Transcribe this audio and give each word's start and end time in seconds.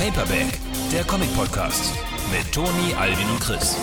Paperback, 0.00 0.58
der 0.90 1.04
Comic-Podcast 1.04 1.92
mit 2.32 2.50
Toni, 2.54 2.94
Alvin 2.94 3.28
und 3.28 3.38
Chris. 3.38 3.76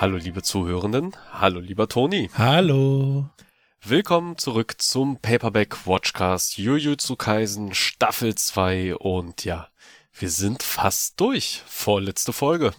Hallo 0.00 0.16
liebe 0.16 0.42
Zuhörenden, 0.42 1.14
hallo 1.32 1.60
lieber 1.60 1.88
Toni. 1.88 2.28
Hallo. 2.36 3.30
Willkommen 3.80 4.36
zurück 4.36 4.74
zum 4.78 5.18
Paperback 5.18 5.86
Watchcast 5.86 6.58
Jujutsu 6.58 7.14
Kaisen 7.14 7.72
Staffel 7.72 8.34
2 8.34 8.96
und 8.96 9.44
ja, 9.44 9.68
wir 10.12 10.28
sind 10.28 10.64
fast 10.64 11.20
durch. 11.20 11.62
Vorletzte 11.68 12.32
Folge. 12.32 12.72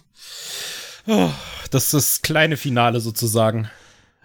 Oh, 1.06 1.30
das 1.70 1.84
ist 1.84 1.94
das 1.94 2.20
kleine 2.20 2.58
Finale 2.58 3.00
sozusagen. 3.00 3.70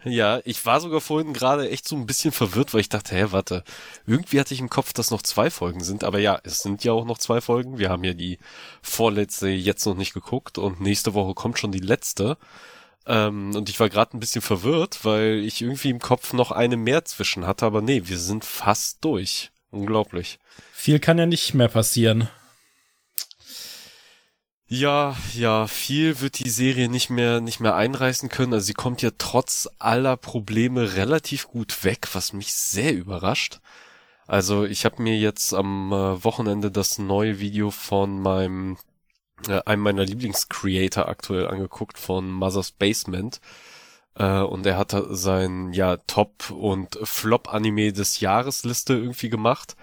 Ja, 0.06 0.40
ich 0.46 0.64
war 0.66 0.80
sogar 0.80 1.02
vorhin 1.02 1.34
gerade 1.34 1.70
echt 1.70 1.88
so 1.88 1.96
ein 1.96 2.06
bisschen 2.06 2.32
verwirrt, 2.32 2.74
weil 2.74 2.82
ich 2.82 2.90
dachte, 2.90 3.16
hä, 3.16 3.26
warte, 3.32 3.64
irgendwie 4.06 4.40
hatte 4.40 4.54
ich 4.54 4.60
im 4.60 4.70
Kopf, 4.70 4.94
dass 4.94 5.10
noch 5.10 5.24
zwei 5.24 5.50
Folgen 5.50 5.84
sind, 5.84 6.04
aber 6.04 6.20
ja, 6.20 6.40
es 6.44 6.60
sind 6.60 6.84
ja 6.84 6.92
auch 6.92 7.06
noch 7.06 7.18
zwei 7.18 7.42
Folgen. 7.42 7.80
Wir 7.80 7.90
haben 7.90 8.04
ja 8.04 8.14
die 8.14 8.38
vorletzte 8.84 9.50
jetzt 9.50 9.86
noch 9.86 9.96
nicht 9.96 10.14
geguckt 10.14 10.60
und 10.60 10.80
nächste 10.80 11.16
Woche 11.16 11.34
kommt 11.34 11.58
schon 11.58 11.72
die 11.72 11.80
letzte. 11.80 12.38
Ähm, 13.08 13.56
und 13.56 13.70
ich 13.70 13.80
war 13.80 13.90
gerade 13.90 14.16
ein 14.16 14.20
bisschen 14.20 14.42
verwirrt, 14.42 15.04
weil 15.04 15.44
ich 15.44 15.62
irgendwie 15.62 15.90
im 15.90 16.00
Kopf 16.00 16.34
noch 16.34 16.52
eine 16.52 16.78
mehr 16.78 17.04
zwischen 17.06 17.48
hatte, 17.48 17.66
aber 17.66 17.82
nee, 17.82 18.04
wir 18.06 18.18
sind 18.18 18.46
fast 18.46 19.04
durch. 19.04 19.52
Unglaublich. 19.72 20.40
Viel 20.72 21.00
kann 21.00 21.18
ja 21.18 21.26
nicht 21.26 21.54
mehr 21.54 21.68
passieren. 21.68 22.30
Ja, 24.78 25.16
ja, 25.34 25.68
viel 25.68 26.20
wird 26.20 26.40
die 26.40 26.50
Serie 26.50 26.90
nicht 26.90 27.10
mehr, 27.10 27.40
nicht 27.40 27.62
mehr 27.62 27.76
einreißen 27.76 28.28
können. 28.28 28.54
Also 28.54 28.66
sie 28.66 28.74
kommt 28.74 29.02
ja 29.02 29.12
trotz 29.18 29.70
aller 29.80 30.18
Probleme 30.18 30.96
relativ 30.96 31.48
gut 31.48 31.86
weg, 31.86 32.10
was 32.12 32.34
mich 32.34 32.54
sehr 32.54 32.94
überrascht. 32.94 33.62
Also 34.28 34.66
ich 34.66 34.84
habe 34.84 35.02
mir 35.02 35.18
jetzt 35.18 35.54
am 35.54 35.94
äh, 35.94 36.24
Wochenende 36.26 36.72
das 36.72 36.98
neue 36.98 37.40
Video 37.40 37.72
von 37.72 38.20
meinem, 38.22 38.78
äh, 39.48 39.62
einem 39.66 39.82
meiner 39.84 40.04
Lieblingscreator 40.04 41.08
aktuell 41.08 41.48
angeguckt, 41.48 41.98
von 41.98 42.30
Mother's 42.30 42.72
Basement. 42.72 43.40
Äh, 44.16 44.42
und 44.42 44.66
er 44.66 44.78
hat 44.78 44.94
sein, 45.12 45.72
ja, 45.74 45.98
Top- 45.98 46.52
und 46.52 47.00
Flop-Anime 47.04 47.94
des 47.94 48.20
Jahres 48.20 48.66
Liste 48.66 48.94
irgendwie 48.96 49.30
gemacht. 49.30 49.78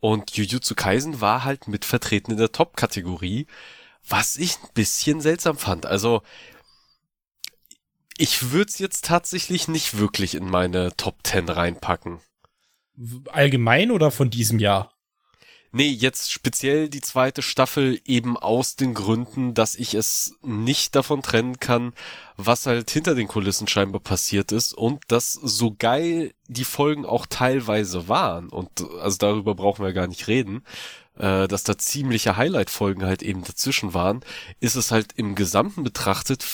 Und 0.00 0.36
Jujutsu 0.36 0.74
Kaisen 0.74 1.20
war 1.20 1.44
halt 1.44 1.68
mit 1.68 1.84
vertreten 1.84 2.32
in 2.32 2.38
der 2.38 2.52
Top-Kategorie 2.52 3.46
was 4.08 4.36
ich 4.36 4.56
ein 4.62 4.68
bisschen 4.74 5.20
seltsam 5.20 5.56
fand. 5.56 5.86
Also, 5.86 6.22
ich 8.16 8.50
würde 8.50 8.68
es 8.68 8.78
jetzt 8.78 9.04
tatsächlich 9.04 9.68
nicht 9.68 9.98
wirklich 9.98 10.34
in 10.34 10.48
meine 10.48 10.96
Top 10.96 11.18
10 11.22 11.48
reinpacken. 11.48 12.20
Allgemein 13.30 13.90
oder 13.90 14.10
von 14.10 14.28
diesem 14.28 14.58
Jahr? 14.58 14.92
Nee, 15.70 15.90
jetzt 15.90 16.32
speziell 16.32 16.88
die 16.88 17.02
zweite 17.02 17.42
Staffel 17.42 18.00
eben 18.06 18.38
aus 18.38 18.74
den 18.74 18.94
Gründen, 18.94 19.52
dass 19.52 19.74
ich 19.74 19.92
es 19.92 20.34
nicht 20.42 20.96
davon 20.96 21.20
trennen 21.22 21.60
kann, 21.60 21.92
was 22.38 22.64
halt 22.64 22.90
hinter 22.90 23.14
den 23.14 23.28
Kulissen 23.28 23.68
scheinbar 23.68 24.00
passiert 24.00 24.50
ist 24.50 24.72
und 24.72 25.02
dass 25.08 25.34
so 25.34 25.74
geil 25.78 26.32
die 26.46 26.64
Folgen 26.64 27.04
auch 27.04 27.26
teilweise 27.26 28.08
waren 28.08 28.48
und 28.48 28.70
also 29.00 29.18
darüber 29.18 29.54
brauchen 29.54 29.84
wir 29.84 29.92
gar 29.92 30.06
nicht 30.06 30.26
reden, 30.26 30.64
äh, 31.18 31.48
dass 31.48 31.64
da 31.64 31.78
ziemliche 31.78 32.36
Highlight-Folgen 32.36 33.04
halt 33.04 33.22
eben 33.22 33.42
dazwischen 33.44 33.94
waren, 33.94 34.20
ist 34.60 34.76
es 34.76 34.90
halt 34.90 35.12
im 35.16 35.34
Gesamten 35.34 35.82
betrachtet 35.82 36.44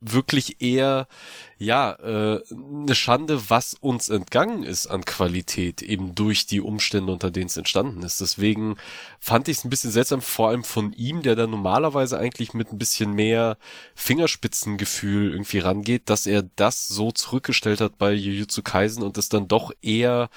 wirklich 0.00 0.62
eher 0.62 1.06
ja 1.58 1.92
äh, 1.92 2.42
eine 2.50 2.94
Schande, 2.94 3.50
was 3.50 3.74
uns 3.74 4.08
entgangen 4.08 4.62
ist 4.62 4.86
an 4.86 5.04
Qualität 5.04 5.82
eben 5.82 6.14
durch 6.14 6.46
die 6.46 6.62
Umstände, 6.62 7.12
unter 7.12 7.30
denen 7.30 7.46
es 7.46 7.58
entstanden 7.58 8.02
ist. 8.02 8.20
Deswegen 8.20 8.76
fand 9.18 9.48
ich 9.48 9.58
es 9.58 9.64
ein 9.64 9.70
bisschen 9.70 9.90
seltsam, 9.90 10.22
vor 10.22 10.48
allem 10.48 10.64
von 10.64 10.94
ihm, 10.94 11.22
der 11.22 11.36
da 11.36 11.46
normalerweise 11.46 12.18
eigentlich 12.18 12.54
mit 12.54 12.72
ein 12.72 12.78
bisschen 12.78 13.12
mehr 13.12 13.58
Fingerspitzengefühl 13.94 15.32
irgendwie 15.32 15.58
rangeht, 15.58 16.08
dass 16.08 16.26
er 16.26 16.42
das 16.56 16.88
so 16.88 17.12
zurückgestellt 17.12 17.82
hat 17.82 17.98
bei 17.98 18.12
Jujutsu 18.12 18.62
Kaisen 18.62 19.02
und 19.02 19.18
es 19.18 19.28
dann 19.28 19.48
doch 19.48 19.70
eher 19.82 20.30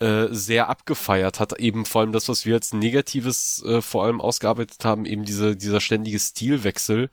äh, 0.00 0.26
sehr 0.30 0.68
abgefeiert 0.68 1.40
hat. 1.40 1.58
Eben 1.58 1.84
vor 1.84 2.02
allem 2.02 2.12
das, 2.12 2.28
was 2.28 2.46
wir 2.46 2.54
als 2.54 2.72
Negatives 2.72 3.62
äh, 3.64 3.80
vor 3.82 4.04
allem 4.04 4.20
ausgearbeitet 4.20 4.84
haben, 4.84 5.04
eben 5.04 5.24
diese, 5.24 5.56
dieser 5.56 5.80
ständige 5.80 6.18
Stilwechsel. 6.18 7.10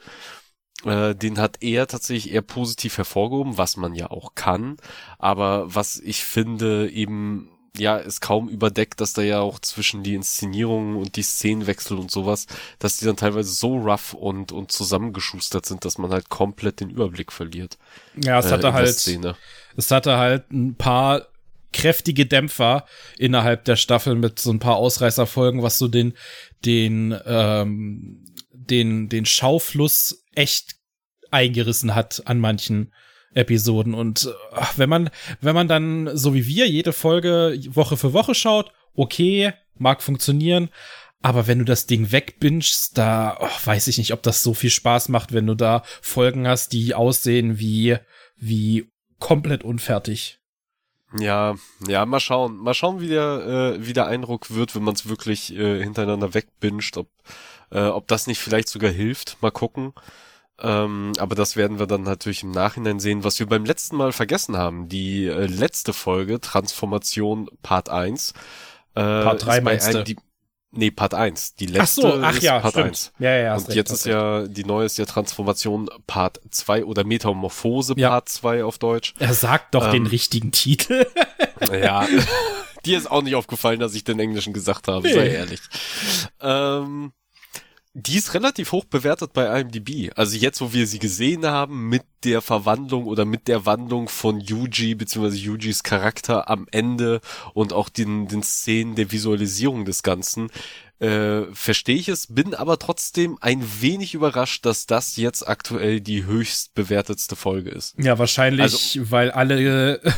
Äh, 0.84 1.16
den 1.16 1.40
hat 1.40 1.58
er 1.62 1.88
tatsächlich 1.88 2.34
eher 2.34 2.42
positiv 2.42 2.98
hervorgehoben, 2.98 3.58
was 3.58 3.78
man 3.78 3.96
ja 3.96 4.12
auch 4.12 4.36
kann. 4.36 4.78
Aber 5.18 5.74
was 5.74 5.98
ich 6.00 6.24
finde 6.24 6.90
eben 6.90 7.50
ja, 7.78 7.98
ist 7.98 8.22
kaum 8.22 8.50
überdeckt, 8.50 9.02
dass 9.02 9.14
da 9.14 9.22
ja 9.22 9.42
auch 9.42 9.60
zwischen 9.60 10.04
die 10.04 10.16
Inszenierungen 10.16 10.96
und 10.96 11.16
die 11.16 11.24
Szenenwechsel 11.24 11.98
und 11.98 12.12
sowas, 12.12 12.48
dass 12.80 12.98
die 12.98 13.06
dann 13.06 13.18
teilweise 13.18 13.52
so 13.52 13.78
rough 13.78 14.14
und, 14.14 14.52
und 14.52 14.72
zusammengeschustert 14.72 15.66
sind, 15.66 15.86
dass 15.86 15.98
man 15.98 16.12
halt 16.12 16.30
komplett 16.30 16.80
den 16.80 16.90
Überblick 16.90 17.32
verliert. 17.32 17.78
Ja, 18.16 18.40
es 18.40 18.52
hatte 18.52 18.68
äh, 18.68 18.72
halt, 18.72 19.36
es 19.78 19.92
hatte 19.92 20.18
halt 20.18 20.52
ein 20.52 20.76
paar 20.76 21.28
kräftige 21.76 22.26
Dämpfer 22.26 22.86
innerhalb 23.18 23.66
der 23.66 23.76
Staffel 23.76 24.16
mit 24.16 24.40
so 24.40 24.50
ein 24.52 24.60
paar 24.60 24.78
Ausreißerfolgen, 24.78 25.62
was 25.62 25.78
so 25.78 25.90
den, 25.90 26.14
den, 26.64 27.16
ähm, 27.26 28.24
den, 28.52 29.10
den 29.10 29.26
Schaufluss 29.26 30.24
echt 30.34 30.76
eingerissen 31.32 31.94
hat 31.94 32.24
an 32.26 32.40
manchen 32.40 32.94
Episoden. 33.34 33.94
Und 33.94 34.34
ach, 34.54 34.78
wenn 34.78 34.90
man, 34.90 35.10
wenn 35.42 35.54
man 35.54 35.68
dann, 35.68 36.16
so 36.16 36.34
wie 36.34 36.48
wir, 36.48 36.66
jede 36.68 36.94
Folge 36.94 37.60
Woche 37.68 37.98
für 37.98 38.14
Woche 38.14 38.34
schaut, 38.34 38.72
okay, 38.94 39.52
mag 39.78 40.02
funktionieren. 40.02 40.70
Aber 41.22 41.46
wenn 41.46 41.60
du 41.60 41.66
das 41.66 41.88
Ding 41.88 42.14
wegbingst, 42.14 42.98
da 42.98 43.38
oh, 43.42 43.66
weiß 43.66 43.88
ich 43.88 43.98
nicht, 43.98 44.14
ob 44.14 44.24
das 44.24 44.44
so 44.44 44.54
viel 44.54 44.70
Spaß 44.70 45.10
macht, 45.10 45.34
wenn 45.34 45.48
du 45.48 45.56
da 45.56 45.84
Folgen 46.02 46.48
hast, 46.48 46.72
die 46.72 46.96
aussehen 46.96 47.60
wie, 47.60 47.98
wie 48.38 48.90
komplett 49.20 49.64
unfertig. 49.64 50.40
Ja, 51.18 51.56
ja, 51.88 52.06
mal 52.06 52.20
schauen. 52.20 52.58
Mal 52.58 52.74
schauen, 52.74 53.00
wie 53.00 53.08
der, 53.08 53.76
äh, 53.78 53.86
wie 53.86 53.94
der 53.94 54.08
Eindruck 54.08 54.52
wird, 54.52 54.76
wenn 54.76 54.84
man 54.84 54.96
es 54.96 55.08
wirklich 55.08 55.54
äh, 55.54 55.82
hintereinander 55.82 56.34
wegbinscht, 56.34 56.98
ob, 56.98 57.08
äh, 57.72 57.88
ob 57.88 58.08
das 58.08 58.28
nicht 58.28 58.40
vielleicht 58.40 58.70
sogar 58.70 58.92
hilft. 58.92 59.38
Mal 59.42 59.52
gucken. 59.52 59.94
Ähm, 60.60 61.12
aber 61.20 61.36
das 61.36 61.56
werden 61.58 61.80
wir 61.80 61.88
dann 61.88 62.04
natürlich 62.04 62.44
im 62.44 62.52
Nachhinein 62.52 63.00
sehen. 63.00 63.24
Was 63.24 63.40
wir 63.40 63.48
beim 63.48 63.66
letzten 63.66 63.98
Mal 63.98 64.14
vergessen 64.14 64.58
haben, 64.58 64.88
die 64.88 65.26
äh, 65.26 65.46
letzte 65.48 65.94
Folge, 65.94 66.40
Transformation 66.40 67.50
Part 67.62 67.90
1. 67.90 68.34
Äh, 68.96 69.02
Part 69.02 69.46
3 69.46 69.62
meinst 69.62 69.94
du? 69.94 70.04
Nee, 70.76 70.92
Part 70.92 71.14
1. 71.14 71.56
Die 71.56 71.68
letzte 71.68 72.08
ach 72.08 72.14
so, 72.14 72.22
ach 72.22 72.34
ist 72.36 72.44
ja, 72.44 72.60
Part 72.60 72.74
stimmt. 72.74 72.88
1. 72.88 73.12
Ja, 73.20 73.36
ja, 73.38 73.56
Und 73.56 73.68
recht, 73.68 73.76
jetzt 73.76 73.92
ist 73.92 74.06
recht. 74.06 74.14
ja, 74.16 74.48
die 74.48 74.66
neue 74.66 74.86
ist 74.86 74.98
ja 74.98 75.06
Transformation 75.06 75.90
Part 76.08 76.42
2 76.50 76.86
oder 76.86 77.04
Metamorphose 77.04 77.94
ja. 77.98 78.10
Part 78.10 78.30
2 78.30 78.64
auf 78.64 78.78
Deutsch. 78.78 79.14
Er 79.20 79.34
sagt 79.34 79.76
doch 79.76 79.86
ähm, 79.88 79.92
den 79.92 80.08
richtigen 80.08 80.52
Titel. 80.52 81.06
ja. 81.72 82.08
Dir 82.86 82.98
ist 82.98 83.10
auch 83.10 83.24
nicht 83.24 83.36
aufgefallen, 83.36 83.80
dass 83.80 83.96
ich 83.96 84.04
den 84.04 84.20
Englischen 84.20 84.54
gesagt 84.54 84.88
habe, 84.88 85.10
sei 85.10 85.30
ehrlich. 85.30 85.62
Ähm, 86.40 87.14
die 87.98 88.18
ist 88.18 88.34
relativ 88.34 88.74
hoch 88.74 88.84
bewertet 88.84 89.32
bei 89.32 89.62
IMDb. 89.62 90.12
Also 90.18 90.36
jetzt, 90.36 90.60
wo 90.60 90.74
wir 90.74 90.86
sie 90.86 91.00
gesehen 91.00 91.46
haben, 91.46 91.88
mit 91.88 92.04
der 92.26 92.42
Verwandlung 92.42 93.06
oder 93.06 93.24
mit 93.24 93.48
der 93.48 93.66
Wandlung 93.66 94.10
von 94.10 94.42
Yuji 94.42 94.96
bzw. 94.96 95.30
Yujis 95.30 95.82
Charakter 95.82 96.50
am 96.50 96.68
Ende 96.72 97.22
und 97.54 97.72
auch 97.72 97.88
den, 97.88 98.28
den 98.28 98.44
Szenen 98.44 98.96
der 98.96 99.14
Visualisierung 99.14 99.86
des 99.86 100.04
Ganzen, 100.04 100.50
äh, 101.00 101.44
verstehe 101.54 101.98
ich 101.98 102.08
es, 102.08 102.28
bin 102.28 102.54
aber 102.54 102.80
trotzdem 102.80 103.38
ein 103.42 103.64
wenig 103.82 104.14
überrascht, 104.14 104.66
dass 104.66 104.86
das 104.86 105.18
jetzt 105.18 105.48
aktuell 105.48 106.00
die 106.00 106.26
höchst 106.26 106.74
bewertetste 106.74 107.36
Folge 107.36 107.70
ist. 107.70 107.96
Ja, 107.98 108.18
wahrscheinlich, 108.18 108.62
also, 108.62 109.12
weil 109.12 109.32
alle 109.32 109.96
äh, 109.96 110.12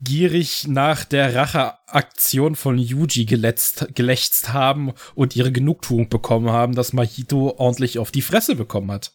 gierig 0.00 0.66
nach 0.66 1.04
der 1.04 1.34
Racheaktion 1.34 2.56
von 2.56 2.78
Yuji 2.78 3.26
geletzt, 3.26 3.88
gelächzt 3.94 4.52
haben 4.52 4.92
und 5.14 5.36
ihre 5.36 5.52
Genugtuung 5.52 6.08
bekommen 6.08 6.50
haben, 6.50 6.74
dass 6.74 6.92
Mahito 6.94 7.54
ordentlich 7.58 7.98
auf 7.98 8.10
die 8.10 8.22
Fresse 8.22 8.56
bekommen 8.56 8.90
hat. 8.90 9.12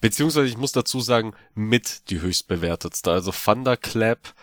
Beziehungsweise 0.00 0.46
ich 0.46 0.56
muss 0.56 0.72
dazu 0.72 1.00
sagen, 1.00 1.34
mit 1.54 2.10
die 2.10 2.20
höchst 2.20 2.48
bewertetste. 2.48 3.10
Also 3.10 3.32
Thunderclap 3.32 4.34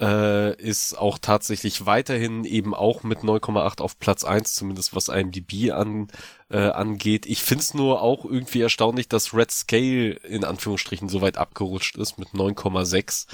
äh, 0.00 0.56
ist 0.56 0.98
auch 0.98 1.18
tatsächlich 1.18 1.86
weiterhin 1.86 2.44
eben 2.44 2.74
auch 2.74 3.02
mit 3.02 3.20
9,8 3.20 3.80
auf 3.80 3.98
Platz 3.98 4.24
1, 4.24 4.54
zumindest 4.54 4.94
was 4.94 5.08
IMDb 5.08 5.70
an, 5.72 6.08
äh, 6.50 6.58
angeht. 6.58 7.26
Ich 7.26 7.42
find's 7.42 7.74
nur 7.74 8.02
auch 8.02 8.24
irgendwie 8.24 8.60
erstaunlich, 8.60 9.08
dass 9.08 9.34
Red 9.34 9.50
Scale 9.50 10.10
in 10.10 10.44
Anführungsstrichen 10.44 11.08
so 11.08 11.20
weit 11.20 11.36
abgerutscht 11.36 11.96
ist 11.96 12.18
mit 12.18 12.28
9,6. 12.28 13.26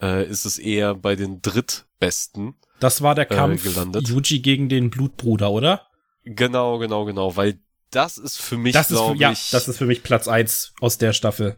Äh, 0.00 0.28
ist 0.28 0.44
es 0.44 0.58
eher 0.58 0.94
bei 0.94 1.16
den 1.16 1.42
drittbesten. 1.42 2.54
Das 2.78 3.02
war 3.02 3.14
der 3.14 3.30
äh, 3.30 3.34
Kampf 3.34 3.64
äh, 3.66 3.70
gelandet. 3.70 4.08
Yuji 4.08 4.40
gegen 4.40 4.68
den 4.68 4.90
Blutbruder, 4.90 5.50
oder? 5.50 5.88
Genau, 6.24 6.78
genau, 6.78 7.04
genau, 7.04 7.36
weil 7.36 7.58
das 7.90 8.18
ist 8.18 8.36
für 8.36 8.58
mich, 8.58 8.74
glaube 8.86 9.14
ich. 9.14 9.20
Ja, 9.20 9.30
das 9.30 9.66
ist 9.66 9.78
für 9.78 9.86
mich 9.86 10.02
Platz 10.02 10.28
1 10.28 10.74
aus 10.80 10.98
der 10.98 11.12
Staffel. 11.12 11.56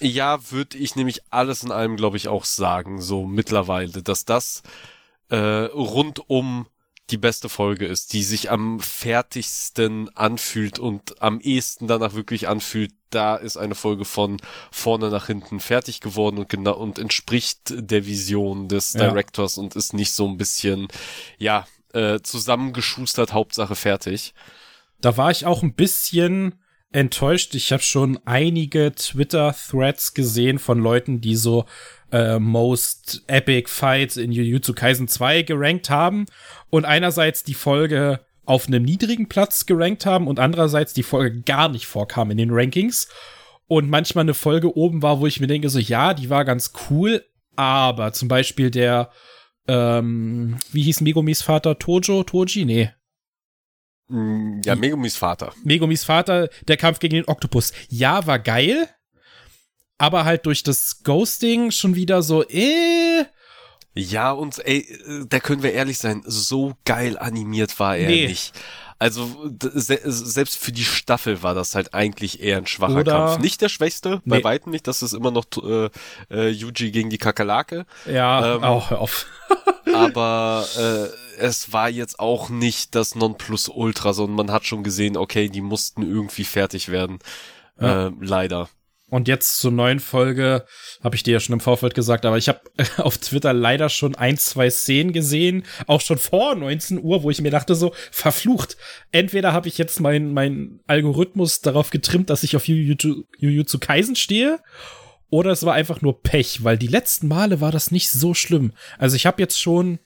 Ja, 0.00 0.50
würde 0.50 0.78
ich 0.78 0.96
nämlich 0.96 1.20
alles 1.30 1.62
in 1.62 1.70
allem, 1.70 1.96
glaube 1.96 2.16
ich, 2.16 2.28
auch 2.28 2.44
sagen, 2.44 3.00
so 3.00 3.24
mittlerweile, 3.24 4.02
dass 4.02 4.24
das 4.24 4.62
äh, 5.28 5.36
rund 5.36 6.28
um 6.28 6.66
die 7.10 7.18
beste 7.18 7.48
Folge 7.48 7.86
ist, 7.86 8.12
die 8.12 8.22
sich 8.22 8.50
am 8.50 8.80
fertigsten 8.80 10.08
anfühlt 10.16 10.78
und 10.78 11.20
am 11.20 11.40
ehesten 11.40 11.86
danach 11.86 12.14
wirklich 12.14 12.48
anfühlt, 12.48 12.92
da 13.10 13.36
ist 13.36 13.56
eine 13.56 13.74
Folge 13.74 14.04
von 14.04 14.36
vorne 14.70 15.10
nach 15.10 15.26
hinten 15.26 15.60
fertig 15.60 16.00
geworden 16.00 16.38
und 16.38 16.48
genau 16.48 16.76
und 16.76 16.98
entspricht 16.98 17.74
der 17.76 18.06
Vision 18.06 18.68
des 18.68 18.92
ja. 18.92 19.08
Directors 19.08 19.58
und 19.58 19.74
ist 19.74 19.92
nicht 19.92 20.12
so 20.12 20.28
ein 20.28 20.36
bisschen, 20.36 20.88
ja, 21.38 21.66
äh, 21.92 22.20
zusammengeschustert, 22.20 23.32
Hauptsache 23.32 23.74
fertig. 23.74 24.32
Da 25.00 25.16
war 25.16 25.30
ich 25.30 25.46
auch 25.46 25.62
ein 25.62 25.74
bisschen 25.74 26.60
enttäuscht. 26.92 27.54
Ich 27.54 27.72
habe 27.72 27.82
schon 27.82 28.18
einige 28.24 28.92
Twitter-Threads 28.92 30.14
gesehen 30.14 30.58
von 30.58 30.80
Leuten, 30.80 31.20
die 31.20 31.36
so 31.36 31.64
äh, 32.12 32.38
Most 32.38 33.22
Epic 33.26 33.70
Fights 33.70 34.16
in 34.16 34.32
Jujutsu 34.32 34.74
Kaisen 34.74 35.08
2 35.08 35.42
gerankt 35.42 35.90
haben 35.90 36.26
und 36.70 36.84
einerseits 36.84 37.44
die 37.44 37.54
Folge 37.54 38.20
auf 38.44 38.66
einem 38.66 38.82
niedrigen 38.82 39.28
Platz 39.28 39.66
gerankt 39.66 40.06
haben 40.06 40.26
und 40.26 40.40
andererseits 40.40 40.92
die 40.92 41.04
Folge 41.04 41.42
gar 41.42 41.68
nicht 41.68 41.86
vorkam 41.86 42.32
in 42.32 42.36
den 42.36 42.50
Rankings 42.50 43.08
und 43.68 43.88
manchmal 43.88 44.24
eine 44.24 44.34
Folge 44.34 44.76
oben 44.76 45.02
war, 45.02 45.20
wo 45.20 45.26
ich 45.28 45.38
mir 45.38 45.46
denke, 45.46 45.68
so 45.68 45.78
ja, 45.78 46.14
die 46.14 46.30
war 46.30 46.44
ganz 46.44 46.72
cool, 46.90 47.24
aber 47.54 48.12
zum 48.12 48.26
Beispiel 48.26 48.72
der, 48.72 49.10
ähm, 49.68 50.56
wie 50.72 50.82
hieß 50.82 51.02
Megumis 51.02 51.42
Vater? 51.42 51.78
Tojo? 51.78 52.24
Toji? 52.24 52.64
Nee. 52.64 52.90
Mm, 54.10 54.60
ja, 54.64 54.74
Megumis 54.74 55.16
Vater. 55.16 55.52
Megumis 55.64 56.04
Vater, 56.04 56.48
der 56.66 56.76
Kampf 56.76 56.98
gegen 56.98 57.14
den 57.14 57.28
Oktopus. 57.28 57.72
Ja, 57.88 58.26
war 58.26 58.38
geil, 58.38 58.88
aber 59.98 60.24
halt 60.24 60.46
durch 60.46 60.62
das 60.62 61.02
Ghosting 61.04 61.70
schon 61.70 61.94
wieder 61.94 62.22
so, 62.22 62.42
äh. 62.48 63.24
Ja, 63.94 64.32
und 64.32 64.64
ey, 64.66 64.86
da 65.28 65.40
können 65.40 65.62
wir 65.62 65.72
ehrlich 65.72 65.98
sein, 65.98 66.22
so 66.24 66.74
geil 66.84 67.18
animiert 67.18 67.78
war 67.78 67.96
er 67.96 68.08
nee. 68.08 68.26
nicht. 68.26 68.52
Also 69.00 69.50
se 69.60 69.98
selbst 70.04 70.58
für 70.58 70.72
die 70.72 70.84
Staffel 70.84 71.42
war 71.42 71.54
das 71.54 71.74
halt 71.74 71.94
eigentlich 71.94 72.42
eher 72.42 72.58
ein 72.58 72.66
schwacher 72.66 73.00
Oder 73.00 73.12
Kampf. 73.12 73.38
Nicht 73.38 73.62
der 73.62 73.70
schwächste, 73.70 74.20
nee. 74.24 74.36
bei 74.36 74.44
weitem 74.44 74.72
nicht. 74.72 74.86
Das 74.86 75.00
ist 75.00 75.14
immer 75.14 75.30
noch 75.30 75.46
äh, 75.62 75.88
äh, 76.30 76.48
Yuji 76.50 76.90
gegen 76.90 77.08
die 77.08 77.16
Kakerlake. 77.16 77.86
Ja, 78.04 78.56
ähm, 78.56 78.62
auch 78.62 78.90
hör 78.90 79.00
auf. 79.00 79.24
aber 79.94 80.66
äh, 80.76 81.29
es 81.40 81.72
war 81.72 81.88
jetzt 81.88 82.20
auch 82.20 82.50
nicht 82.50 82.94
das 82.94 83.14
Nonplusultra, 83.14 84.12
sondern 84.12 84.46
man 84.46 84.54
hat 84.54 84.66
schon 84.66 84.84
gesehen, 84.84 85.16
okay, 85.16 85.48
die 85.48 85.60
mussten 85.60 86.02
irgendwie 86.02 86.44
fertig 86.44 86.90
werden. 86.90 87.18
Ja. 87.80 88.08
Äh, 88.08 88.12
leider. 88.20 88.68
Und 89.08 89.26
jetzt 89.26 89.58
zur 89.58 89.72
neuen 89.72 89.98
Folge, 89.98 90.64
habe 91.02 91.16
ich 91.16 91.24
dir 91.24 91.32
ja 91.32 91.40
schon 91.40 91.54
im 91.54 91.60
Vorfeld 91.60 91.94
gesagt, 91.94 92.24
aber 92.24 92.38
ich 92.38 92.48
habe 92.48 92.60
auf 92.98 93.18
Twitter 93.18 93.52
leider 93.52 93.88
schon 93.88 94.14
ein, 94.14 94.38
zwei 94.38 94.70
Szenen 94.70 95.12
gesehen, 95.12 95.64
auch 95.88 96.00
schon 96.00 96.18
vor 96.18 96.54
19 96.54 97.02
Uhr, 97.02 97.24
wo 97.24 97.30
ich 97.30 97.40
mir 97.40 97.50
dachte 97.50 97.74
so, 97.74 97.92
verflucht. 98.12 98.76
Entweder 99.10 99.52
habe 99.52 99.66
ich 99.66 99.78
jetzt 99.78 99.98
meinen 99.98 100.32
mein 100.32 100.80
Algorithmus 100.86 101.60
darauf 101.60 101.90
getrimmt, 101.90 102.30
dass 102.30 102.44
ich 102.44 102.54
auf 102.54 102.68
Jujutsu 102.68 103.78
Kaisen 103.80 104.14
stehe, 104.14 104.60
oder 105.28 105.50
es 105.50 105.64
war 105.64 105.74
einfach 105.74 106.02
nur 106.02 106.22
Pech, 106.22 106.64
weil 106.64 106.76
die 106.76 106.88
letzten 106.88 107.28
Male 107.28 107.60
war 107.60 107.70
das 107.70 107.92
nicht 107.92 108.10
so 108.10 108.34
schlimm. 108.34 108.72
Also 108.98 109.14
ich 109.14 109.26
habe 109.26 109.40
jetzt 109.40 109.60
schon 109.60 110.00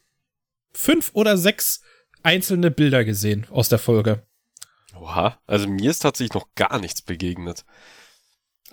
fünf 0.74 1.10
oder 1.14 1.36
sechs 1.36 1.80
einzelne 2.22 2.70
Bilder 2.70 3.04
gesehen 3.04 3.46
aus 3.50 3.68
der 3.68 3.78
Folge. 3.78 4.26
Oha, 4.98 5.38
also 5.46 5.68
mir 5.68 5.90
ist 5.90 6.00
tatsächlich 6.00 6.34
noch 6.34 6.54
gar 6.54 6.78
nichts 6.78 7.02
begegnet. 7.02 7.64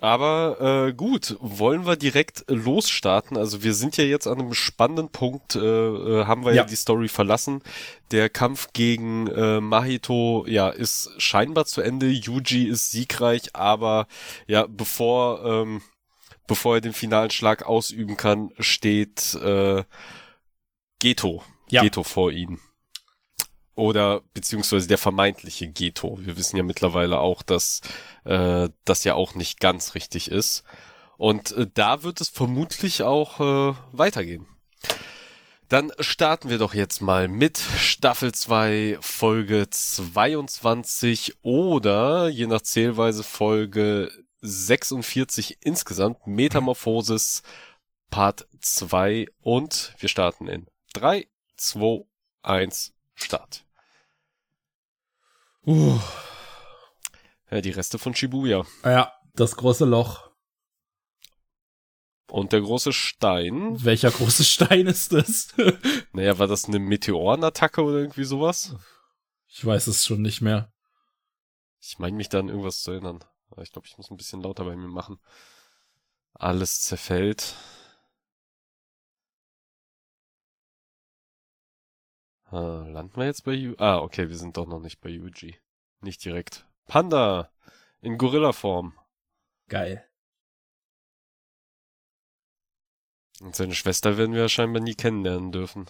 Aber 0.02 0.88
äh, 0.88 0.92
gut, 0.92 1.36
wollen 1.38 1.86
wir 1.86 1.94
direkt 1.94 2.44
losstarten? 2.48 3.36
Also 3.36 3.62
wir 3.62 3.72
sind 3.72 3.96
ja 3.96 4.02
jetzt 4.02 4.26
an 4.26 4.40
einem 4.40 4.52
spannenden 4.52 5.10
Punkt, 5.10 5.54
äh, 5.54 5.60
äh, 5.60 6.24
haben 6.24 6.44
wir 6.44 6.50
ja. 6.52 6.62
ja 6.62 6.64
die 6.64 6.74
Story 6.74 7.06
verlassen. 7.06 7.62
Der 8.10 8.28
Kampf 8.28 8.72
gegen 8.72 9.28
äh, 9.28 9.60
Mahito, 9.60 10.44
ja, 10.48 10.70
ist 10.70 11.10
scheinbar 11.18 11.66
zu 11.66 11.82
Ende. 11.82 12.08
Yuji 12.08 12.64
ist 12.64 12.90
siegreich, 12.90 13.54
aber 13.54 14.08
ja, 14.48 14.66
bevor 14.66 15.44
ähm, 15.44 15.82
bevor 16.48 16.76
er 16.76 16.80
den 16.80 16.94
finalen 16.94 17.30
Schlag 17.30 17.64
ausüben 17.64 18.16
kann, 18.16 18.50
steht 18.58 19.34
äh, 19.36 19.84
Geto, 20.98 21.44
ja. 21.72 21.82
Geto 21.82 22.02
vor 22.02 22.30
ihm. 22.30 22.60
Oder 23.74 24.20
beziehungsweise 24.34 24.86
der 24.86 24.98
vermeintliche 24.98 25.68
Geto. 25.68 26.18
Wir 26.20 26.36
wissen 26.36 26.56
ja 26.56 26.62
mittlerweile 26.62 27.18
auch, 27.18 27.42
dass 27.42 27.80
äh, 28.24 28.68
das 28.84 29.04
ja 29.04 29.14
auch 29.14 29.34
nicht 29.34 29.60
ganz 29.60 29.94
richtig 29.94 30.30
ist. 30.30 30.62
Und 31.16 31.52
äh, 31.52 31.66
da 31.72 32.02
wird 32.02 32.20
es 32.20 32.28
vermutlich 32.28 33.02
auch 33.02 33.40
äh, 33.40 33.74
weitergehen. 33.92 34.46
Dann 35.68 35.90
starten 36.00 36.50
wir 36.50 36.58
doch 36.58 36.74
jetzt 36.74 37.00
mal 37.00 37.28
mit 37.28 37.56
Staffel 37.56 38.32
2, 38.32 38.98
Folge 39.00 39.70
22 39.70 41.36
oder 41.40 42.28
je 42.28 42.46
nach 42.46 42.60
Zählweise 42.60 43.22
Folge 43.22 44.12
46 44.42 45.58
insgesamt. 45.62 46.26
Metamorphosis 46.26 47.42
Part 48.10 48.46
2 48.60 49.28
und 49.40 49.94
wir 49.98 50.10
starten 50.10 50.46
in 50.46 50.66
3, 50.92 51.26
2, 51.62 52.04
1, 52.42 52.92
Start. 53.14 53.64
Uh. 55.64 56.00
Ja, 57.50 57.60
die 57.60 57.70
Reste 57.70 57.98
von 57.98 58.14
Shibuya. 58.14 58.64
Ja, 58.84 59.12
das 59.34 59.56
große 59.56 59.84
Loch. 59.84 60.30
Und 62.28 62.52
der 62.52 62.62
große 62.62 62.92
Stein. 62.92 63.84
Welcher 63.84 64.10
große 64.10 64.42
Stein 64.44 64.86
ist 64.86 65.12
das? 65.12 65.54
naja, 66.12 66.38
war 66.38 66.48
das 66.48 66.64
eine 66.64 66.78
Meteorenattacke 66.78 67.82
oder 67.82 67.98
irgendwie 67.98 68.24
sowas? 68.24 68.74
Ich 69.46 69.64
weiß 69.64 69.86
es 69.86 70.04
schon 70.04 70.22
nicht 70.22 70.40
mehr. 70.40 70.72
Ich 71.80 71.98
meine 71.98 72.16
mich 72.16 72.28
da 72.28 72.40
an 72.40 72.48
irgendwas 72.48 72.82
zu 72.82 72.90
erinnern. 72.90 73.22
Ich 73.60 73.72
glaube, 73.72 73.86
ich 73.86 73.96
muss 73.98 74.10
ein 74.10 74.16
bisschen 74.16 74.42
lauter 74.42 74.64
bei 74.64 74.74
mir 74.74 74.88
machen. 74.88 75.20
Alles 76.32 76.80
zerfällt. 76.80 77.54
Ah, 82.52 82.84
landen 82.86 83.16
wir 83.16 83.24
jetzt 83.24 83.44
bei 83.44 83.52
Yu? 83.52 83.74
Ah, 83.78 83.98
okay, 83.98 84.28
wir 84.28 84.36
sind 84.36 84.58
doch 84.58 84.66
noch 84.66 84.80
nicht 84.80 85.00
bei 85.00 85.08
Yuji. 85.08 85.58
Nicht 86.02 86.22
direkt. 86.22 86.66
Panda 86.86 87.50
in 88.02 88.18
Gorilla-Form. 88.18 88.92
Geil. 89.68 90.06
Und 93.40 93.56
seine 93.56 93.74
Schwester 93.74 94.18
werden 94.18 94.34
wir 94.34 94.50
scheinbar 94.50 94.82
nie 94.82 94.94
kennenlernen 94.94 95.50
dürfen. 95.50 95.86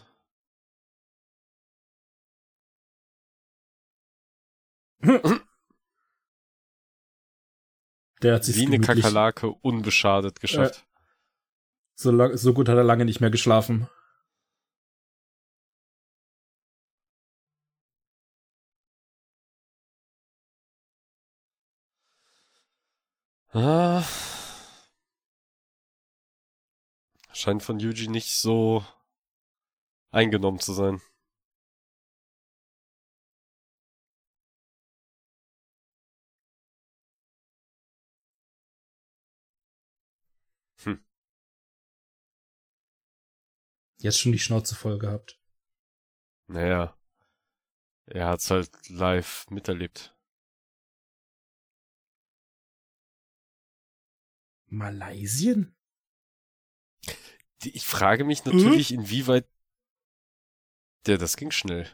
Der 8.23 8.37
hat 8.37 8.45
sich 8.45 8.57
Wie 8.57 8.67
eine 8.67 8.79
Kakerlake 8.79 9.49
unbeschadet 9.49 10.39
geschafft. 10.39 10.77
Äh, 10.77 10.87
so, 11.97 12.13
lang, 12.13 12.37
so 12.37 12.55
gut 12.55 12.69
hat 12.69 12.77
er 12.77 12.85
lange 12.85 13.05
nicht 13.05 13.21
mehr 13.21 13.31
geschlafen. 13.31 13.89
Ah. 23.55 24.03
Scheint 27.33 27.63
von 27.63 27.79
Yuji 27.79 28.09
nicht 28.09 28.37
so 28.37 28.85
eingenommen 30.11 30.59
zu 30.61 30.73
sein. 30.73 31.01
Hm. 40.85 41.03
Jetzt 43.99 44.19
schon 44.21 44.33
die 44.33 44.39
Schnauze 44.39 44.75
voll 44.75 44.99
gehabt. 44.99 45.39
Naja. 46.49 46.97
Er 48.07 48.29
hat's 48.29 48.51
halt 48.51 48.71
live 48.89 49.47
miterlebt. 49.51 50.15
Malaysien? 54.73 55.75
Ich 57.63 57.85
frage 57.85 58.25
mich 58.25 58.45
natürlich, 58.45 58.89
hm? 58.89 59.01
inwieweit 59.01 59.47
der, 61.07 61.19
das 61.19 61.37
ging 61.37 61.51
schnell. 61.51 61.87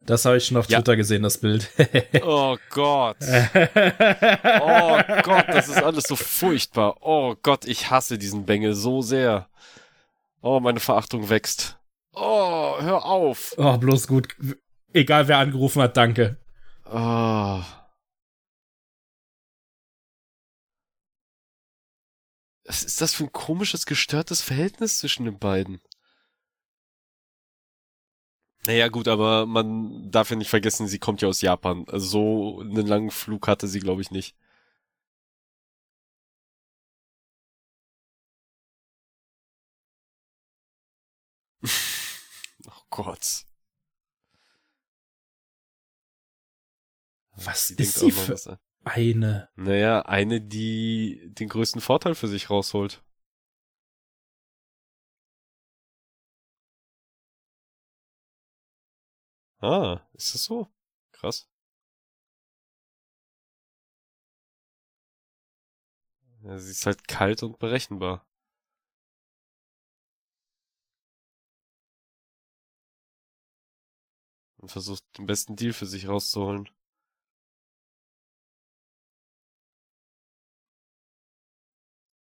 Das 0.00 0.24
habe 0.24 0.36
ich 0.36 0.46
schon 0.46 0.56
auf 0.56 0.68
ja. 0.68 0.78
Twitter 0.78 0.96
gesehen, 0.96 1.22
das 1.22 1.38
Bild. 1.38 1.70
oh 2.22 2.56
Gott. 2.70 3.18
oh 3.20 5.00
Gott, 5.22 5.48
das 5.48 5.68
ist 5.68 5.82
alles 5.82 6.04
so 6.04 6.16
furchtbar. 6.16 6.96
Oh 7.00 7.36
Gott, 7.40 7.66
ich 7.66 7.90
hasse 7.90 8.18
diesen 8.18 8.44
Bengel 8.44 8.74
so 8.74 9.02
sehr. 9.02 9.48
Oh, 10.40 10.58
meine 10.58 10.80
Verachtung 10.80 11.28
wächst. 11.28 11.78
Oh, 12.14 12.80
hör 12.80 13.04
auf. 13.04 13.54
Oh, 13.58 13.78
bloß 13.78 14.08
gut. 14.08 14.34
Egal 14.92 15.28
wer 15.28 15.38
angerufen 15.38 15.80
hat, 15.82 15.96
danke. 15.96 16.36
Oh. 16.86 17.62
Was 22.72 22.84
ist 22.84 23.02
das 23.02 23.12
für 23.12 23.24
ein 23.24 23.32
komisches, 23.32 23.84
gestörtes 23.84 24.40
Verhältnis 24.40 24.96
zwischen 24.98 25.26
den 25.26 25.38
beiden? 25.38 25.82
Naja, 28.64 28.88
gut, 28.88 29.08
aber 29.08 29.44
man 29.44 30.10
darf 30.10 30.30
ja 30.30 30.36
nicht 30.36 30.48
vergessen, 30.48 30.88
sie 30.88 30.98
kommt 30.98 31.20
ja 31.20 31.28
aus 31.28 31.42
Japan. 31.42 31.84
Also 31.88 32.06
so 32.06 32.60
einen 32.60 32.86
langen 32.86 33.10
Flug 33.10 33.46
hatte 33.46 33.68
sie, 33.68 33.80
glaube 33.80 34.00
ich, 34.00 34.10
nicht. 34.10 34.34
oh 42.66 42.82
Gott. 42.88 43.44
Was 47.32 47.68
sie 47.68 47.74
ist 47.74 47.98
sie 47.98 48.10
für 48.10 48.36
eine? 48.84 49.48
Naja, 49.56 50.02
eine, 50.02 50.40
die 50.40 51.20
den 51.34 51.48
größten 51.48 51.80
Vorteil 51.80 52.14
für 52.14 52.28
sich 52.28 52.50
rausholt. 52.50 53.02
Ah, 59.62 60.00
ist 60.12 60.34
das 60.34 60.44
so? 60.44 60.68
Krass. 61.12 61.48
Ja, 66.42 66.58
sie 66.58 66.70
ist 66.72 66.84
halt 66.86 67.08
kalt 67.08 67.42
und 67.42 67.58
berechenbar. 67.58 68.26
Und 74.56 74.70
versucht 74.70 75.04
den 75.18 75.26
besten 75.26 75.56
Deal 75.56 75.74
für 75.74 75.84
sich 75.84 76.08
rauszuholen. 76.08 76.70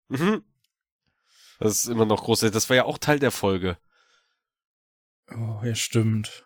Mhm. 0.10 0.44
Das 1.60 1.74
ist 1.74 1.88
immer 1.88 2.06
noch 2.06 2.24
groß. 2.24 2.42
Das 2.42 2.70
war 2.70 2.76
ja 2.76 2.86
auch 2.86 2.98
Teil 2.98 3.20
der 3.20 3.32
Folge. 3.32 3.78
Oh, 5.32 5.62
ja, 5.64 5.76
stimmt. 5.76 6.46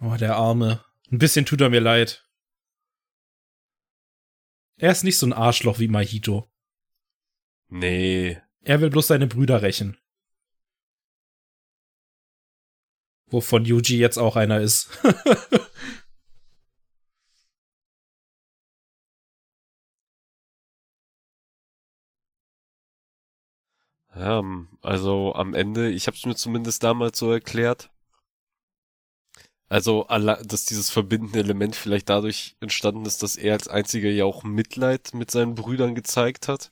Oh, 0.00 0.16
der 0.16 0.36
Arme. 0.36 0.84
Ein 1.10 1.18
bisschen 1.18 1.46
tut 1.46 1.60
er 1.60 1.70
mir 1.70 1.80
leid. 1.80 2.28
Er 4.76 4.92
ist 4.92 5.04
nicht 5.04 5.18
so 5.18 5.26
ein 5.26 5.32
Arschloch 5.32 5.78
wie 5.78 5.88
Mahito. 5.88 6.50
Nee. 7.68 8.40
Er 8.60 8.80
will 8.80 8.90
bloß 8.90 9.06
seine 9.06 9.26
Brüder 9.26 9.62
rächen. 9.62 9.98
Wovon 13.26 13.64
Yuji 13.64 13.98
jetzt 13.98 14.18
auch 14.18 14.36
einer 14.36 14.60
ist. 14.60 14.90
Ja, 24.16 24.42
also 24.82 25.34
am 25.34 25.52
Ende, 25.54 25.90
ich 25.90 26.06
habe 26.06 26.16
es 26.16 26.24
mir 26.24 26.34
zumindest 26.34 26.82
damals 26.82 27.18
so 27.18 27.30
erklärt. 27.30 27.90
Also, 29.68 30.04
dass 30.04 30.64
dieses 30.64 30.90
verbindende 30.90 31.40
Element 31.40 31.74
vielleicht 31.76 32.08
dadurch 32.08 32.56
entstanden 32.60 33.04
ist, 33.04 33.22
dass 33.22 33.36
er 33.36 33.54
als 33.54 33.68
einziger 33.68 34.08
ja 34.08 34.24
auch 34.24 34.42
Mitleid 34.44 35.12
mit 35.12 35.30
seinen 35.30 35.54
Brüdern 35.54 35.94
gezeigt 35.94 36.48
hat. 36.48 36.70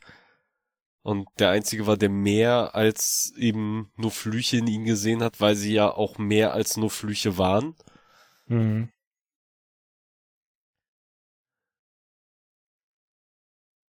Und 1.03 1.29
der 1.39 1.51
einzige 1.51 1.87
war, 1.87 1.99
der 1.99 2.09
mehr 2.09 2.75
als 2.75 3.35
eben 3.37 3.93
nur 3.97 4.11
Flüche 4.11 4.57
in 4.59 4.67
ihn 4.69 4.85
gesehen 4.85 5.23
hat, 5.23 5.41
weil 5.41 5.55
sie 5.55 5.75
ja 5.75 5.91
auch 5.91 6.17
mehr 6.17 6.55
als 6.55 6.79
nur 6.79 6.89
Flüche 6.89 7.37
waren. 7.37 7.75
Mhm. 8.47 8.91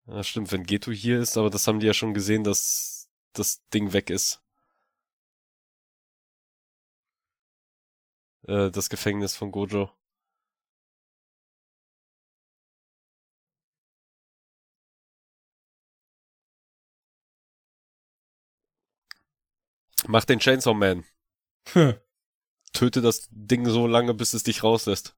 Ja, 0.08 0.24
stimmt, 0.24 0.51
wenn 0.51 0.63
Geto 0.63 0.92
hier 0.92 1.20
ist, 1.20 1.38
aber 1.38 1.50
das 1.50 1.68
haben 1.68 1.80
die 1.80 1.88
ja 1.88 1.94
schon 1.94 2.13
gesehen, 2.13 2.44
dass 2.44 2.97
das 3.39 3.67
Ding 3.70 3.94
weg 3.94 4.10
ist. 4.10 4.41
Äh, 8.48 8.72
das 8.72 8.89
Gefängnis 8.89 9.36
von 9.36 9.51
Gojo. 9.51 9.91
Mach 20.08 20.24
den 20.25 20.39
Chainsaw 20.39 20.74
Man. 20.74 21.06
Hm. 21.74 21.96
Töte 22.74 23.01
das 23.01 23.27
Ding 23.32 23.65
so 23.70 23.88
lange, 23.88 24.13
bis 24.13 24.34
es 24.34 24.44
dich 24.44 24.63
rauslässt. 24.63 25.16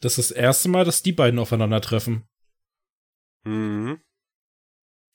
Das 0.00 0.18
ist 0.18 0.30
das 0.30 0.36
erste 0.36 0.68
Mal, 0.68 0.84
dass 0.84 1.02
die 1.02 1.12
beiden 1.12 1.38
aufeinandertreffen. 1.38 2.26
Mhm. 3.44 4.00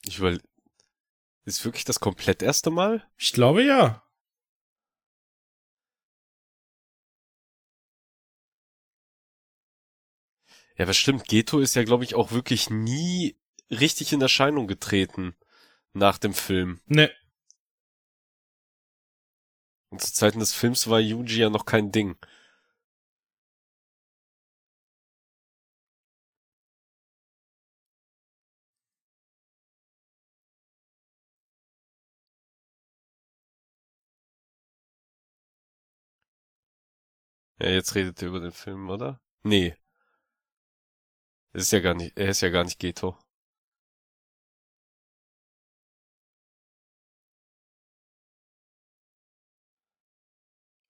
Ich 0.06 0.20
will. 0.20 0.42
Ist 1.44 1.66
wirklich 1.66 1.86
das 1.86 2.00
komplett 2.00 2.42
erste 2.42 2.70
Mal? 2.72 3.08
Ich 3.18 3.34
glaube 3.34 3.64
ja. 3.64 4.04
Ja, 10.78 10.88
was 10.88 10.98
stimmt. 10.98 11.26
Geto 11.28 11.60
ist 11.60 11.76
ja, 11.76 11.84
glaube 11.84 12.04
ich, 12.04 12.16
auch 12.16 12.32
wirklich 12.32 12.70
nie 12.70 13.38
richtig 13.72 14.12
in 14.14 14.22
Erscheinung 14.22 14.68
getreten 14.68 15.36
nach 15.94 16.18
dem 16.18 16.34
Film. 16.34 16.82
Ne. 16.88 17.12
Und 19.90 20.02
zu 20.02 20.14
Zeiten 20.14 20.40
des 20.40 20.54
Films 20.54 20.88
war 20.90 21.00
Yuji 21.00 21.40
ja 21.40 21.50
noch 21.50 21.66
kein 21.66 21.92
Ding. 21.92 22.18
Ja, 37.60 37.70
jetzt 37.70 37.96
redet 37.96 38.22
ihr 38.22 38.30
über 38.30 38.40
den 38.40 38.52
Film, 38.54 38.90
oder? 38.90 39.20
Nee. 39.44 39.76
Es 41.54 41.64
ist 41.64 41.72
ja 41.72 41.80
gar 41.80 41.96
nicht, 41.96 42.16
er 42.20 42.30
ist 42.30 42.42
ja 42.42 42.50
gar 42.50 42.64
nicht 42.64 42.78
Geto. 42.78 43.18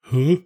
Hä? 0.09 0.45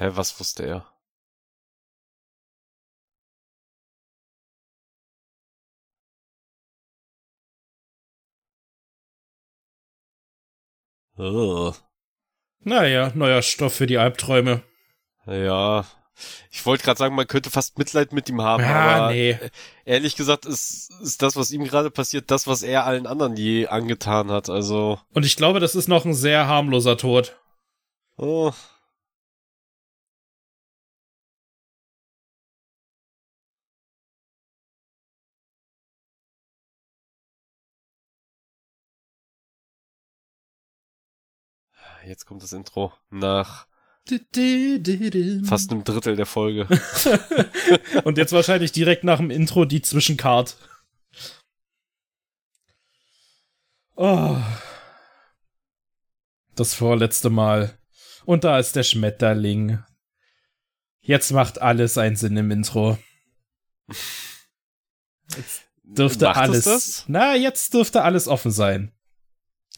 Hä, 0.00 0.08
was 0.16 0.40
wusste 0.40 0.64
er? 0.64 0.86
Ugh. 11.18 11.74
Naja, 12.60 13.12
neuer 13.14 13.42
Stoff 13.42 13.74
für 13.74 13.86
die 13.86 13.98
Albträume. 13.98 14.62
Ja, 15.26 15.84
ich 16.50 16.64
wollte 16.64 16.84
gerade 16.84 16.96
sagen, 16.96 17.14
man 17.14 17.26
könnte 17.26 17.50
fast 17.50 17.78
Mitleid 17.78 18.14
mit 18.14 18.30
ihm 18.30 18.40
haben, 18.40 18.62
ja, 18.62 18.96
aber 18.96 19.12
nee. 19.12 19.38
ehrlich 19.84 20.16
gesagt 20.16 20.46
ist, 20.46 20.90
ist 21.02 21.20
das, 21.20 21.36
was 21.36 21.50
ihm 21.50 21.64
gerade 21.64 21.90
passiert, 21.90 22.30
das, 22.30 22.46
was 22.46 22.62
er 22.62 22.86
allen 22.86 23.06
anderen 23.06 23.36
je 23.36 23.66
angetan 23.66 24.30
hat. 24.30 24.48
Also. 24.48 24.98
Und 25.12 25.26
ich 25.26 25.36
glaube, 25.36 25.60
das 25.60 25.74
ist 25.74 25.88
noch 25.88 26.06
ein 26.06 26.14
sehr 26.14 26.46
harmloser 26.46 26.96
Tod. 26.96 27.38
Oh, 28.16 28.52
jetzt 42.06 42.26
kommt 42.26 42.42
das 42.42 42.52
Intro 42.52 42.92
nach 43.10 43.66
fast 45.44 45.70
einem 45.70 45.84
Drittel 45.84 46.16
der 46.16 46.26
Folge. 46.26 46.66
Und 48.04 48.18
jetzt 48.18 48.32
wahrscheinlich 48.32 48.72
direkt 48.72 49.04
nach 49.04 49.18
dem 49.18 49.30
Intro 49.30 49.64
die 49.64 49.82
Zwischencard. 49.82 50.56
Oh. 53.96 54.36
Das 56.56 56.74
vorletzte 56.74 57.30
Mal. 57.30 57.78
Und 58.24 58.44
da 58.44 58.58
ist 58.58 58.74
der 58.76 58.82
Schmetterling. 58.82 59.82
Jetzt 61.00 61.30
macht 61.32 61.60
alles 61.60 61.98
einen 61.98 62.16
Sinn 62.16 62.36
im 62.36 62.50
Intro. 62.50 62.98
Jetzt 65.36 65.62
dürfte 65.82 66.26
Macht 66.26 66.36
alles. 66.36 67.04
Na, 67.08 67.34
jetzt 67.34 67.74
dürfte 67.74 68.02
alles 68.02 68.28
offen 68.28 68.50
sein. 68.50 68.92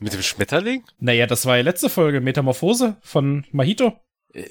Mit 0.03 0.13
dem 0.13 0.23
Schmetterling? 0.23 0.85
Naja, 0.99 1.29
das 1.29 1.47
war 1.47 1.57
ja 1.57 1.63
letzte 1.63 1.89
Folge, 1.89 2.21
Metamorphose 2.21 2.97
von 3.03 3.47
Mahito. 3.53 4.01
Äh, 4.35 4.49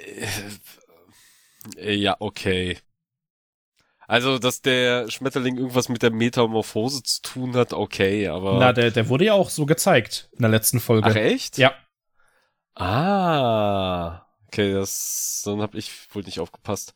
äh, 1.76 1.94
ja, 1.94 2.16
okay. 2.20 2.78
Also, 4.08 4.40
dass 4.40 4.62
der 4.62 5.12
Schmetterling 5.12 5.58
irgendwas 5.58 5.90
mit 5.90 6.04
der 6.04 6.12
Metamorphose 6.12 7.04
zu 7.04 7.22
tun 7.22 7.56
hat, 7.58 7.74
okay, 7.74 8.30
aber. 8.30 8.60
Na, 8.60 8.72
der, 8.72 8.92
der 8.92 9.10
wurde 9.10 9.26
ja 9.26 9.34
auch 9.34 9.50
so 9.50 9.66
gezeigt 9.66 10.30
in 10.32 10.40
der 10.40 10.50
letzten 10.52 10.80
Folge. 10.80 11.10
Ach, 11.10 11.16
echt? 11.16 11.58
Ja. 11.58 11.74
Ah. 12.76 14.26
Okay, 14.48 14.72
das, 14.72 15.42
dann 15.44 15.62
hab 15.62 15.76
ich 15.76 15.92
wohl 16.16 16.24
nicht 16.24 16.40
aufgepasst. 16.40 16.96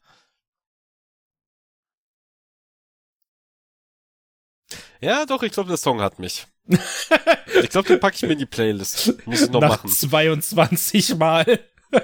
Ja, 5.01 5.25
doch, 5.25 5.43
ich 5.43 5.51
glaube, 5.51 5.67
der 5.67 5.77
Song 5.77 5.99
hat 5.99 6.19
mich. 6.19 6.47
Ich 6.67 7.69
glaube, 7.69 7.87
den 7.87 7.99
packe 7.99 8.15
ich 8.15 8.21
mir 8.23 8.33
in 8.33 8.39
die 8.39 8.45
Playlist. 8.45 9.13
Muss 9.25 9.41
ich 9.41 9.51
noch 9.51 9.61
Nach 9.61 9.69
machen. 9.69 9.89
22 9.89 11.15
Mal. 11.15 11.59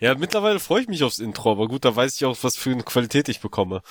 ja, 0.00 0.14
mittlerweile 0.14 0.60
freue 0.60 0.82
ich 0.82 0.88
mich 0.88 1.02
aufs 1.02 1.18
Intro, 1.18 1.52
aber 1.52 1.68
gut, 1.68 1.84
da 1.84 1.94
weiß 1.94 2.16
ich 2.16 2.24
auch, 2.24 2.36
was 2.42 2.56
für 2.56 2.70
eine 2.70 2.84
Qualität 2.84 3.28
ich 3.28 3.40
bekomme. 3.40 3.82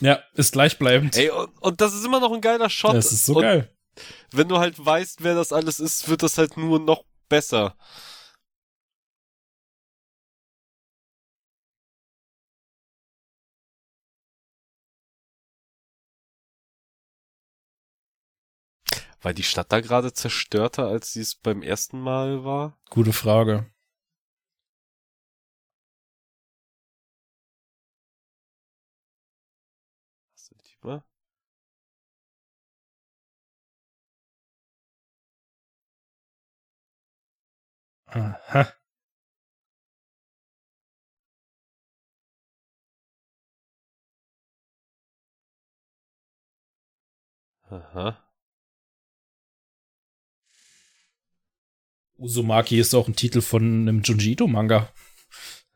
Ja, 0.00 0.20
ist 0.34 0.52
gleichbleibend. 0.52 1.16
Ey, 1.16 1.30
und, 1.30 1.50
und 1.60 1.80
das 1.80 1.94
ist 1.94 2.04
immer 2.04 2.20
noch 2.20 2.32
ein 2.32 2.40
geiler 2.40 2.70
Shot. 2.70 2.94
Das 2.94 3.12
ist 3.12 3.26
so 3.26 3.36
und 3.36 3.42
geil. 3.42 3.70
Wenn 4.30 4.48
du 4.48 4.58
halt 4.58 4.84
weißt, 4.84 5.22
wer 5.22 5.34
das 5.34 5.52
alles 5.52 5.78
ist, 5.78 6.08
wird 6.08 6.22
das 6.22 6.38
halt 6.38 6.56
nur 6.56 6.80
noch 6.80 7.04
besser. 7.28 7.76
War 19.22 19.32
die 19.32 19.44
Stadt 19.44 19.70
da 19.72 19.80
gerade 19.80 20.12
zerstörter, 20.12 20.86
als 20.88 21.12
sie 21.12 21.20
es 21.20 21.36
beim 21.36 21.62
ersten 21.62 22.00
Mal 22.00 22.44
war? 22.44 22.76
Gute 22.90 23.12
Frage. 23.12 23.70
Was 30.34 30.46
sind 30.46 30.62
die 30.66 30.86
mal? 30.86 31.04
Aha. 38.06 38.72
Aha. 47.70 48.31
Uzumaki 52.22 52.78
ist 52.78 52.94
auch 52.94 53.08
ein 53.08 53.16
Titel 53.16 53.40
von 53.40 53.62
einem 53.62 54.02
Junji 54.02 54.32
Ito 54.32 54.46
Manga. 54.46 54.88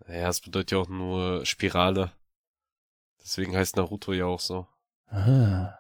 Ja, 0.07 0.29
es 0.29 0.41
bedeutet 0.41 0.71
ja 0.71 0.79
auch 0.79 0.89
nur 0.89 1.45
Spirale. 1.45 2.13
Deswegen 3.21 3.57
heißt 3.57 3.75
Naruto 3.75 4.13
ja 4.13 4.27
auch 4.27 4.39
so. 4.39 4.69
Ah. 5.09 5.77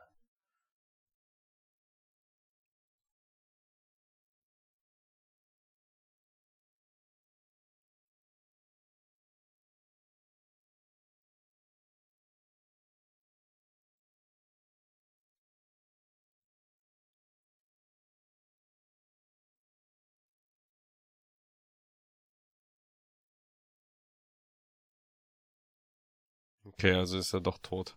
Okay, 26.79 26.93
also 26.95 27.19
ist 27.19 27.35
er 27.35 27.41
doch 27.43 27.59
tot. 27.59 27.97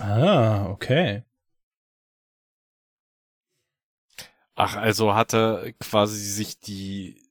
Ah, 0.00 0.66
okay. 0.70 1.22
Ach, 4.54 4.76
also 4.76 5.14
hat 5.14 5.34
er 5.34 5.72
quasi 5.74 6.18
sich 6.18 6.58
die 6.60 7.22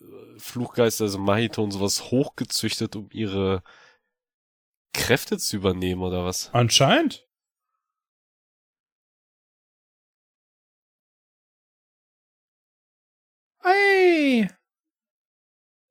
äh, 0.00 0.04
Fluchgeister, 0.38 1.04
also 1.04 1.18
Mahito 1.18 1.62
und 1.62 1.72
sowas 1.72 2.10
hochgezüchtet, 2.10 2.94
um 2.96 3.08
ihre 3.12 3.62
Kräfte 4.92 5.38
zu 5.38 5.56
übernehmen, 5.56 6.02
oder 6.02 6.24
was? 6.24 6.50
Anscheinend. 6.52 7.25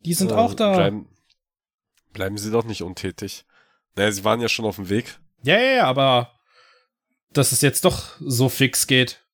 Die 0.05 0.13
sind 0.13 0.31
Äh, 0.31 0.35
auch 0.35 0.53
da. 0.53 0.75
Bleiben, 0.75 1.07
bleiben 2.13 2.37
sie 2.37 2.51
doch 2.51 2.63
nicht 2.63 2.83
untätig. 2.83 3.45
Naja, 3.95 4.11
sie 4.11 4.23
waren 4.23 4.41
ja 4.41 4.49
schon 4.49 4.65
auf 4.65 4.75
dem 4.75 4.89
Weg. 4.89 5.19
Ja, 5.43 5.57
ja, 5.59 5.71
ja, 5.77 5.85
aber 5.85 6.31
dass 7.31 7.51
es 7.51 7.61
jetzt 7.61 7.85
doch 7.85 8.15
so 8.19 8.49
fix 8.49 8.87
geht. 8.87 9.24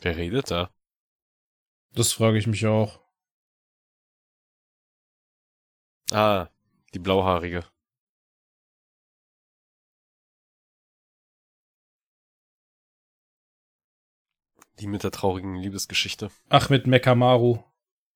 Wer 0.00 0.16
redet 0.16 0.50
da? 0.50 0.70
Das 1.92 2.12
frage 2.12 2.38
ich 2.38 2.46
mich 2.46 2.66
auch. 2.66 3.00
Ah, 6.12 6.48
die 6.94 6.98
Blauhaarige. 6.98 7.64
Die 14.78 14.86
mit 14.86 15.02
der 15.02 15.10
traurigen 15.10 15.56
Liebesgeschichte. 15.56 16.30
Ach, 16.48 16.70
mit 16.70 16.86
Mekamaru. 16.86 17.64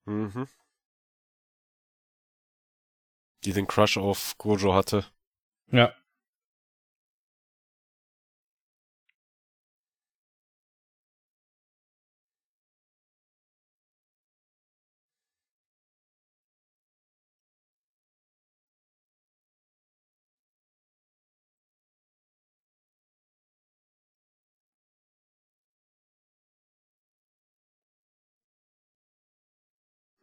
Mhm. 0.05 0.47
Die 3.45 3.53
den 3.53 3.67
Crush 3.67 3.97
auf 3.99 4.39
Gojo 4.39 4.73
hatte. 4.73 5.05
Ja. 5.73 5.93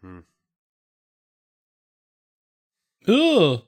Hm. 0.10 0.26
Ugh. 3.08 3.62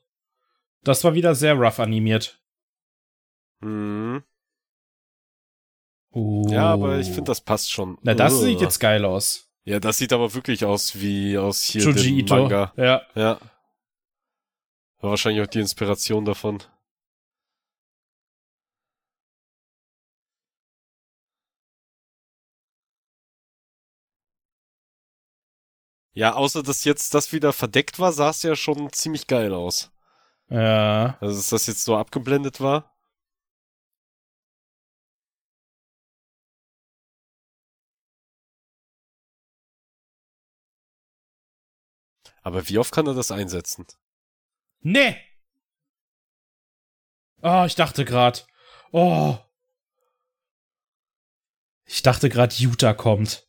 Das 0.84 1.04
war 1.04 1.13
wieder 1.13 1.36
sehr 1.36 1.54
rough 1.54 1.80
animiert. 1.80 2.41
Mhm. 3.60 4.23
Uh. 6.13 6.49
Ja, 6.49 6.73
aber 6.73 6.99
ich 6.99 7.08
finde, 7.08 7.25
das 7.25 7.41
passt 7.41 7.71
schon. 7.71 7.97
Na, 8.01 8.13
das 8.13 8.34
Ugh. 8.34 8.45
sieht 8.45 8.62
jetzt 8.62 8.80
geil 8.80 9.06
aus. 9.06 9.49
Ja, 9.63 9.80
das 9.80 9.97
sieht 9.97 10.12
aber 10.12 10.34
wirklich 10.34 10.65
aus 10.65 10.99
wie 10.99 11.38
aus 11.38 11.62
hier 11.62 11.84
Junji 11.84 12.04
dem 12.04 12.19
Ito. 12.19 12.36
Manga. 12.36 12.73
Ja. 12.75 13.01
Ja. 13.15 13.39
War 14.99 15.12
wahrscheinlich 15.12 15.43
auch 15.43 15.49
die 15.49 15.60
Inspiration 15.60 16.25
davon. 16.25 16.63
Ja, 26.13 26.34
außer 26.34 26.62
dass 26.63 26.84
jetzt 26.84 27.13
das 27.13 27.32
wieder 27.32 27.54
verdeckt 27.54 28.00
war, 28.00 28.12
sah 28.12 28.30
es 28.30 28.43
ja 28.43 28.56
schon 28.56 28.91
ziemlich 28.91 29.28
geil 29.28 29.54
aus. 29.54 29.91
Ja. 30.50 31.17
Also, 31.21 31.38
dass 31.38 31.50
das 31.50 31.67
jetzt 31.67 31.84
so 31.86 31.95
abgeblendet 31.97 32.60
war. 32.60 32.91
Aber 42.43 42.67
wie 42.67 42.78
oft 42.78 42.93
kann 42.93 43.08
er 43.08 43.13
das 43.13 43.32
einsetzen? 43.32 43.86
Nee! 44.82 45.15
Oh, 47.43 47.63
ich 47.65 47.76
dachte 47.76 48.04
grad. 48.06 48.47
Oh. 48.91 49.38
Ich 51.86 52.02
dachte 52.02 52.30
grad, 52.30 52.54
Jutta 52.54 52.93
kommt. 52.93 53.47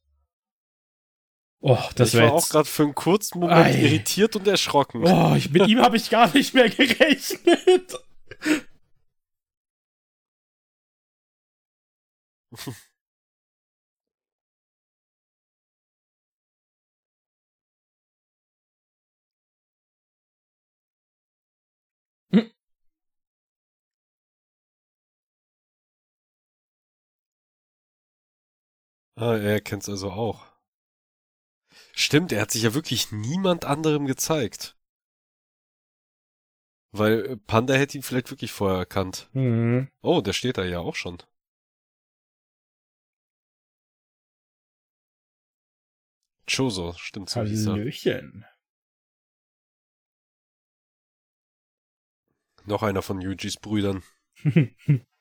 Oh, 1.65 1.79
das 1.95 2.13
Ich 2.13 2.21
war 2.21 2.33
auch 2.33 2.49
gerade 2.49 2.69
für 2.69 2.83
einen 2.83 2.95
kurzen 2.95 3.39
Moment 3.39 3.67
Ei. 3.67 3.83
irritiert 3.83 4.35
und 4.35 4.49
erschrocken. 4.49 5.05
Oh, 5.05 5.35
ich, 5.37 5.49
mit 5.51 5.69
ihm 5.69 5.81
habe 5.81 5.97
ich 5.97 6.11
gar 6.11 6.33
nicht 6.35 6.55
mehr 6.55 6.69
gerechnet. 6.69 7.97
Ah, 29.17 29.37
er 29.37 29.61
kennt's 29.63 29.89
also 29.89 30.11
auch. 30.11 30.52
Stimmt, 31.93 32.33
er 32.33 32.41
hat 32.41 32.51
sich 32.51 32.63
ja 32.63 32.75
wirklich 32.75 33.13
niemand 33.13 33.65
anderem 33.65 34.07
gezeigt. 34.07 34.77
Weil 36.91 37.25
äh, 37.27 37.37
Panda 37.37 37.75
hätte 37.75 37.97
ihn 37.97 38.03
vielleicht 38.03 38.31
wirklich 38.31 38.53
vorher 38.53 38.79
erkannt. 38.79 39.29
Mhm. 39.33 39.89
Oh, 40.03 40.21
der 40.21 40.33
steht 40.33 40.59
da 40.59 40.65
ja 40.65 40.81
auch 40.81 40.95
schon. 40.95 41.23
Choso, 46.47 46.93
stimmt 46.99 47.31
so 47.31 47.41
Hallöchen. 47.41 48.45
Noch 52.65 52.83
einer 52.83 53.03
von 53.03 53.21
Yujis 53.21 53.57
Brüdern. 53.57 54.03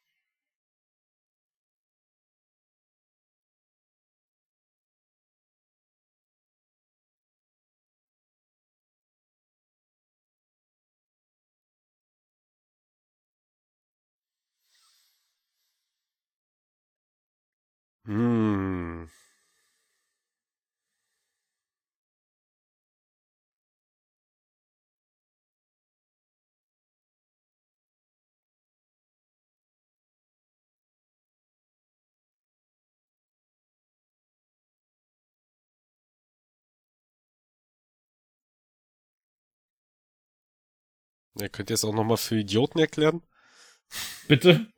Ja, 41.41 41.49
könnt 41.49 41.71
ihr 41.71 41.73
es 41.73 41.83
auch 41.83 41.93
nochmal 41.93 42.17
für 42.17 42.37
Idioten 42.37 42.77
erklären? 42.77 43.23
Bitte? 44.27 44.70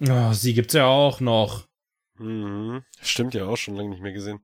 Oh, 0.00 0.32
sie 0.32 0.54
gibt's 0.54 0.74
ja 0.74 0.86
auch 0.86 1.20
noch. 1.20 1.66
Mhm. 2.18 2.84
Stimmt 3.00 3.34
ja 3.34 3.46
auch 3.46 3.56
schon 3.56 3.76
lange 3.76 3.90
nicht 3.90 4.02
mehr 4.02 4.12
gesehen. 4.12 4.40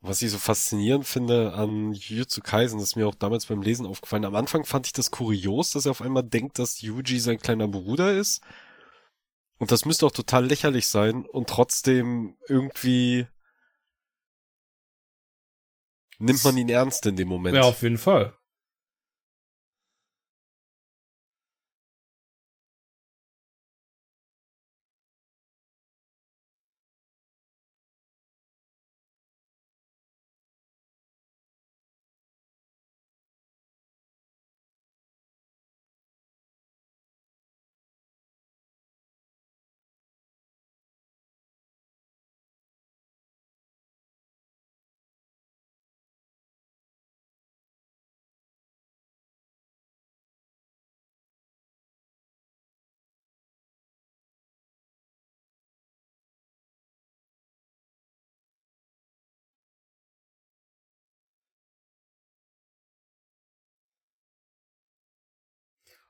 Was 0.00 0.22
ich 0.22 0.30
so 0.30 0.38
faszinierend 0.38 1.06
finde 1.06 1.54
an 1.54 1.92
Jujutsu 1.92 2.40
Kaisen, 2.40 2.78
ist 2.78 2.94
mir 2.96 3.06
auch 3.08 3.16
damals 3.16 3.46
beim 3.46 3.62
Lesen 3.62 3.84
aufgefallen. 3.84 4.24
Am 4.24 4.36
Anfang 4.36 4.64
fand 4.64 4.86
ich 4.86 4.92
das 4.92 5.10
kurios, 5.10 5.72
dass 5.72 5.86
er 5.86 5.90
auf 5.90 6.02
einmal 6.02 6.22
denkt, 6.22 6.58
dass 6.60 6.80
Yuji 6.82 7.18
sein 7.18 7.38
kleiner 7.38 7.66
Bruder 7.66 8.12
ist. 8.14 8.40
Und 9.58 9.72
das 9.72 9.84
müsste 9.84 10.06
auch 10.06 10.12
total 10.12 10.46
lächerlich 10.46 10.86
sein 10.86 11.26
und 11.26 11.48
trotzdem 11.48 12.36
irgendwie 12.48 13.26
nimmt 16.18 16.44
man 16.44 16.56
ihn 16.56 16.68
ernst 16.68 17.04
in 17.06 17.16
dem 17.16 17.28
Moment. 17.28 17.56
Ja, 17.56 17.62
auf 17.62 17.82
jeden 17.82 17.98
Fall. 17.98 18.37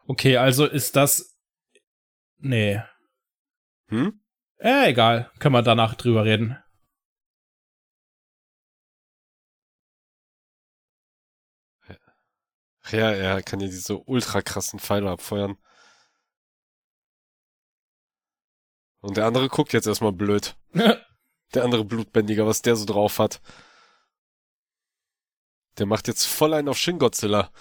Okay, 0.09 0.39
also 0.39 0.65
ist 0.65 0.97
das. 0.97 1.39
Nee. 2.39 2.83
Hm? 3.89 4.21
Äh, 4.57 4.91
egal. 4.91 5.31
Können 5.39 5.55
wir 5.55 5.63
danach 5.63 5.95
drüber 5.97 6.25
reden. 6.25 6.57
Ja, 12.91 13.13
er 13.13 13.43
kann 13.43 13.61
ja 13.61 13.67
diese 13.67 13.99
ultra 13.99 14.41
krassen 14.41 14.79
Pfeile 14.79 15.11
abfeuern. 15.11 15.59
Und 19.01 19.19
der 19.19 19.27
andere 19.27 19.49
guckt 19.49 19.75
jetzt 19.75 19.87
erstmal 19.87 20.13
blöd. 20.13 20.57
der 20.73 21.65
andere 21.65 21.85
Blutbändiger, 21.85 22.47
was 22.47 22.63
der 22.63 22.77
so 22.77 22.87
drauf 22.87 23.19
hat. 23.19 23.43
Der 25.77 25.85
macht 25.85 26.09
jetzt 26.09 26.25
voll 26.25 26.55
einen 26.55 26.69
auf 26.69 26.79
Shin 26.79 26.99
Godzilla. 26.99 27.53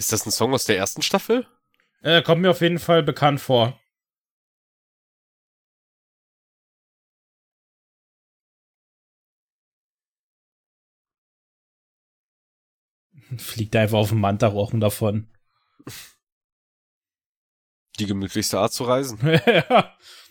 Ist 0.00 0.12
das 0.14 0.24
ein 0.24 0.30
Song 0.30 0.54
aus 0.54 0.64
der 0.64 0.78
ersten 0.78 1.02
Staffel? 1.02 1.46
Äh, 2.00 2.22
kommt 2.22 2.40
mir 2.40 2.50
auf 2.50 2.62
jeden 2.62 2.78
Fall 2.78 3.02
bekannt 3.02 3.38
vor. 3.38 3.78
Fliegt 13.36 13.76
einfach 13.76 13.98
auf 13.98 14.08
dem 14.08 14.20
Manta 14.20 14.46
rochen 14.46 14.80
davon. 14.80 15.28
Die 17.98 18.06
gemütlichste 18.06 18.58
Art 18.58 18.72
zu 18.72 18.84
reisen. 18.84 19.18
ja. 19.44 19.98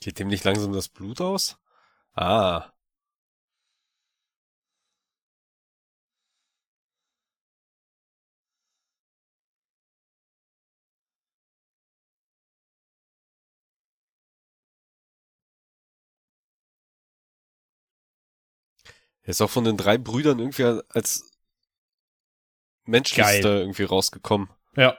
Geht 0.00 0.18
dem 0.18 0.28
nicht 0.28 0.44
langsam 0.44 0.72
das 0.72 0.88
Blut 0.88 1.20
aus? 1.20 1.58
Ah. 2.14 2.72
Er 19.22 19.30
ist 19.30 19.42
auch 19.42 19.50
von 19.50 19.64
den 19.64 19.76
drei 19.76 19.98
Brüdern 19.98 20.38
irgendwie 20.38 20.64
als 20.88 21.30
menschlichster 22.84 23.60
irgendwie 23.60 23.84
rausgekommen. 23.84 24.48
Ja. 24.76 24.96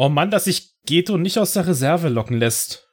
Oh 0.00 0.08
Mann, 0.08 0.30
dass 0.30 0.44
sich 0.44 0.76
Geto 0.86 1.18
nicht 1.18 1.38
aus 1.38 1.54
der 1.54 1.66
Reserve 1.66 2.08
locken 2.08 2.38
lässt. 2.38 2.88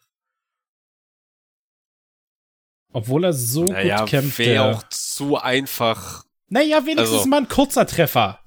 Obwohl 2.91 3.25
er 3.25 3.33
so 3.33 3.65
naja, 3.65 3.99
gut 3.99 4.09
kämpft. 4.09 4.39
Wäre 4.39 4.75
auch 4.75 4.83
zu 4.89 5.37
einfach. 5.37 6.25
Naja, 6.47 6.83
wenigstens 6.87 7.19
also. 7.19 7.29
mal 7.29 7.41
ein 7.41 7.47
kurzer 7.47 7.85
Treffer. 7.85 8.39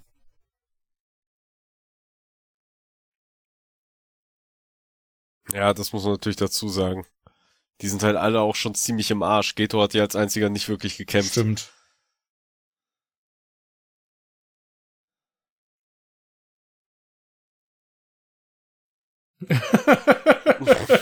Ja, 5.52 5.72
das 5.72 5.92
muss 5.92 6.02
man 6.02 6.14
natürlich 6.14 6.36
dazu 6.36 6.68
sagen. 6.68 7.06
Die 7.80 7.88
sind 7.88 8.02
halt 8.02 8.16
alle 8.16 8.40
auch 8.40 8.56
schon 8.56 8.74
ziemlich 8.74 9.12
im 9.12 9.22
Arsch. 9.22 9.54
Geto 9.54 9.80
hat 9.80 9.94
ja 9.94 10.02
als 10.02 10.16
einziger 10.16 10.50
nicht 10.50 10.68
wirklich 10.68 10.96
gekämpft. 10.96 11.30
Stimmt. 11.30 11.72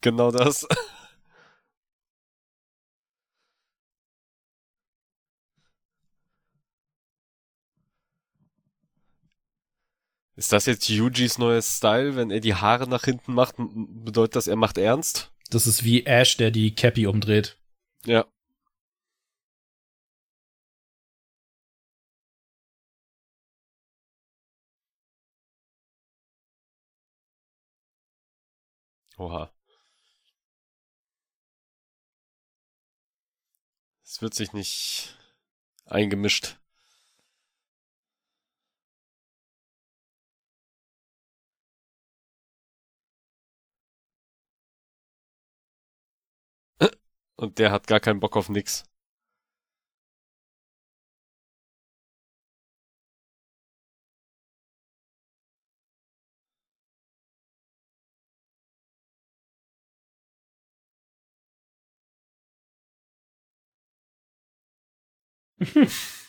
genau 0.00 0.30
das. 0.30 0.66
Ist 10.36 10.52
das 10.52 10.66
jetzt 10.66 10.88
Yujis 10.88 11.38
neues 11.38 11.76
Style? 11.76 12.16
Wenn 12.16 12.30
er 12.30 12.40
die 12.40 12.54
Haare 12.54 12.88
nach 12.88 13.04
hinten 13.04 13.34
macht, 13.34 13.54
bedeutet 13.58 14.36
das, 14.36 14.46
er 14.46 14.56
macht 14.56 14.78
ernst? 14.78 15.30
Das 15.50 15.66
ist 15.66 15.84
wie 15.84 16.06
Ash, 16.06 16.36
der 16.36 16.50
die 16.50 16.74
Cappy 16.74 17.06
umdreht. 17.06 17.58
Ja. 18.06 18.26
Oha. 29.18 29.50
Es 34.04 34.20
wird 34.20 34.34
sich 34.34 34.52
nicht 34.52 35.16
eingemischt. 35.86 36.58
Und 47.42 47.58
der 47.58 47.72
hat 47.72 47.88
gar 47.88 47.98
keinen 47.98 48.20
Bock 48.20 48.36
auf 48.36 48.48
nix. 48.48 48.84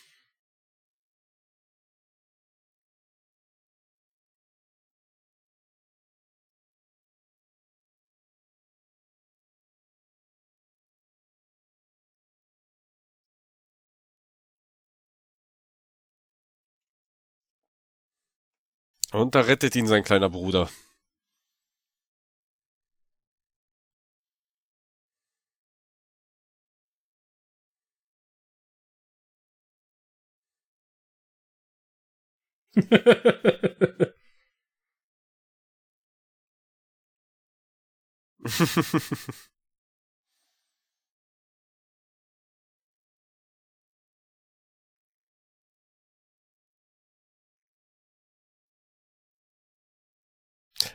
Und 19.13 19.35
da 19.35 19.41
rettet 19.41 19.75
ihn 19.77 19.87
sein 19.87 20.03
kleiner 20.03 20.29
Bruder. 20.29 20.69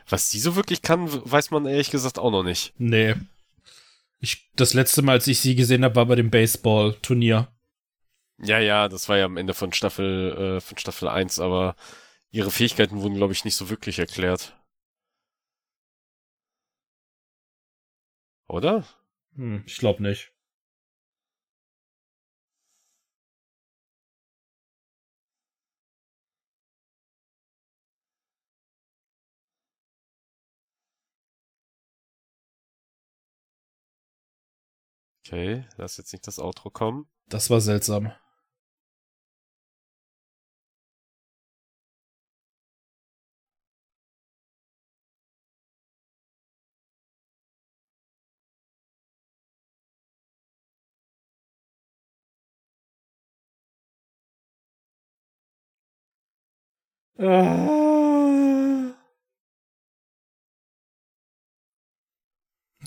Was 0.09 0.31
sie 0.31 0.39
so 0.39 0.55
wirklich 0.55 0.81
kann, 0.81 1.07
weiß 1.09 1.51
man 1.51 1.65
ehrlich 1.67 1.91
gesagt 1.91 2.17
auch 2.17 2.31
noch 2.31 2.43
nicht. 2.43 2.73
Nee. 2.77 3.15
Ich, 4.19 4.49
das 4.55 4.73
letzte 4.73 5.01
Mal, 5.01 5.13
als 5.13 5.27
ich 5.27 5.39
sie 5.39 5.55
gesehen 5.55 5.83
habe, 5.83 5.95
war 5.95 6.05
bei 6.07 6.15
dem 6.15 6.31
Baseball-Turnier. 6.31 7.47
Ja, 8.41 8.59
ja, 8.59 8.89
das 8.89 9.07
war 9.07 9.17
ja 9.17 9.25
am 9.25 9.37
Ende 9.37 9.53
von 9.53 9.71
Staffel, 9.71 10.57
äh, 10.57 10.61
von 10.61 10.77
Staffel 10.77 11.07
1, 11.07 11.39
aber 11.39 11.75
ihre 12.31 12.51
Fähigkeiten 12.51 13.01
wurden, 13.01 13.15
glaube 13.15 13.33
ich, 13.33 13.45
nicht 13.45 13.55
so 13.55 13.69
wirklich 13.69 13.99
erklärt. 13.99 14.55
Oder? 18.47 18.85
Hm, 19.35 19.63
ich 19.65 19.77
glaube 19.77 20.01
nicht. 20.01 20.33
Okay, 35.29 35.63
lass 35.77 35.97
jetzt 35.97 36.11
nicht 36.11 36.25
das 36.25 36.39
Outro 36.39 36.71
kommen. 36.71 37.07
Das 37.27 37.51
war 37.51 37.61
seltsam. 37.61 38.11
Ah. 57.19 57.78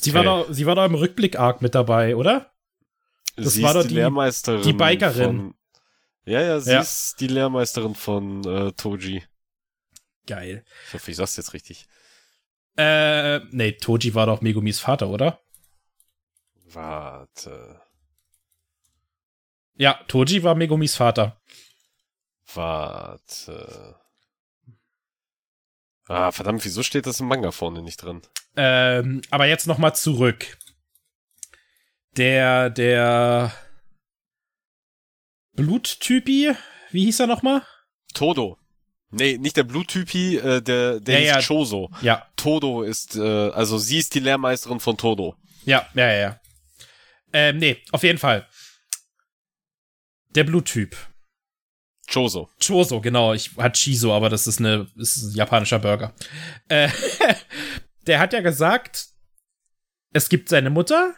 Sie, 0.02 0.14
war 0.14 0.24
da, 0.24 0.44
sie 0.52 0.66
war 0.66 0.74
da 0.74 0.84
im 0.84 0.94
Rückblick-Arc 0.94 1.62
mit 1.62 1.74
dabei, 1.74 2.16
oder? 2.16 2.52
Das 3.36 3.54
sie 3.54 3.62
war 3.62 3.74
doch 3.74 3.82
die, 3.82 3.88
die 3.88 3.94
Lehrmeisterin. 3.94 4.62
Die 4.62 4.72
Bikerin. 4.72 5.36
Von, 5.36 5.54
ja, 6.24 6.40
ja, 6.40 6.60
sie 6.60 6.72
ja. 6.72 6.80
ist 6.80 7.20
die 7.20 7.28
Lehrmeisterin 7.28 7.94
von 7.94 8.44
äh, 8.44 8.72
Toji. 8.72 9.22
Geil. 10.26 10.64
Ich 10.88 10.94
hoffe, 10.94 11.10
ich 11.10 11.16
sag's 11.16 11.36
jetzt 11.36 11.52
richtig. 11.52 11.86
Äh, 12.76 13.40
nee, 13.50 13.72
Toji 13.72 14.14
war 14.14 14.26
doch 14.26 14.40
Megumis 14.40 14.80
Vater, 14.80 15.08
oder? 15.08 15.40
Warte. 16.72 17.80
Ja, 19.74 19.94
Toji 20.08 20.42
war 20.42 20.54
Megumis 20.54 20.96
Vater. 20.96 21.40
Warte. 22.54 23.96
Ah, 26.06 26.32
verdammt, 26.32 26.64
wieso 26.64 26.82
steht 26.82 27.06
das 27.06 27.20
im 27.20 27.28
Manga 27.28 27.50
vorne 27.50 27.82
nicht 27.82 28.02
drin? 28.02 28.22
Ähm, 28.56 29.22
aber 29.30 29.46
jetzt 29.46 29.66
noch 29.66 29.78
mal 29.78 29.94
zurück. 29.94 30.58
der, 32.16 32.70
der 32.70 33.52
Bluttypi, 35.54 36.54
wie 36.90 37.04
hieß 37.04 37.20
er 37.20 37.26
nochmal? 37.26 37.62
Todo. 38.14 38.58
Nee, 39.10 39.36
nicht 39.36 39.56
der 39.56 39.64
Bluttypi, 39.64 40.38
äh, 40.38 40.62
der, 40.62 41.00
der 41.00 41.20
ja, 41.20 41.38
ist 41.38 41.48
ja. 41.48 41.54
Choso. 41.54 41.90
Ja. 42.00 42.26
Todo 42.36 42.82
ist, 42.82 43.16
äh, 43.16 43.50
also 43.50 43.78
sie 43.78 43.98
ist 43.98 44.14
die 44.14 44.20
Lehrmeisterin 44.20 44.80
von 44.80 44.96
Todo. 44.96 45.36
Ja, 45.64 45.86
ja, 45.94 46.06
ja, 46.10 46.18
ja. 46.18 46.40
Ähm, 47.32 47.58
nee, 47.58 47.78
auf 47.92 48.02
jeden 48.02 48.18
Fall. 48.18 48.46
Der 50.34 50.44
Bluttyp. 50.44 50.96
Choso. 52.10 52.48
Choso, 52.58 53.00
genau. 53.00 53.32
Ich 53.34 53.56
hatte 53.56 53.78
Chiso, 53.78 54.14
aber 54.14 54.28
das 54.28 54.46
ist 54.46 54.58
eine, 54.58 54.86
ist 54.96 55.22
ein 55.22 55.34
japanischer 55.34 55.78
Burger. 55.78 56.14
Äh, 56.68 56.88
der 58.06 58.18
hat 58.18 58.32
ja 58.32 58.40
gesagt, 58.40 59.08
es 60.12 60.28
gibt 60.28 60.48
seine 60.48 60.70
Mutter, 60.70 61.14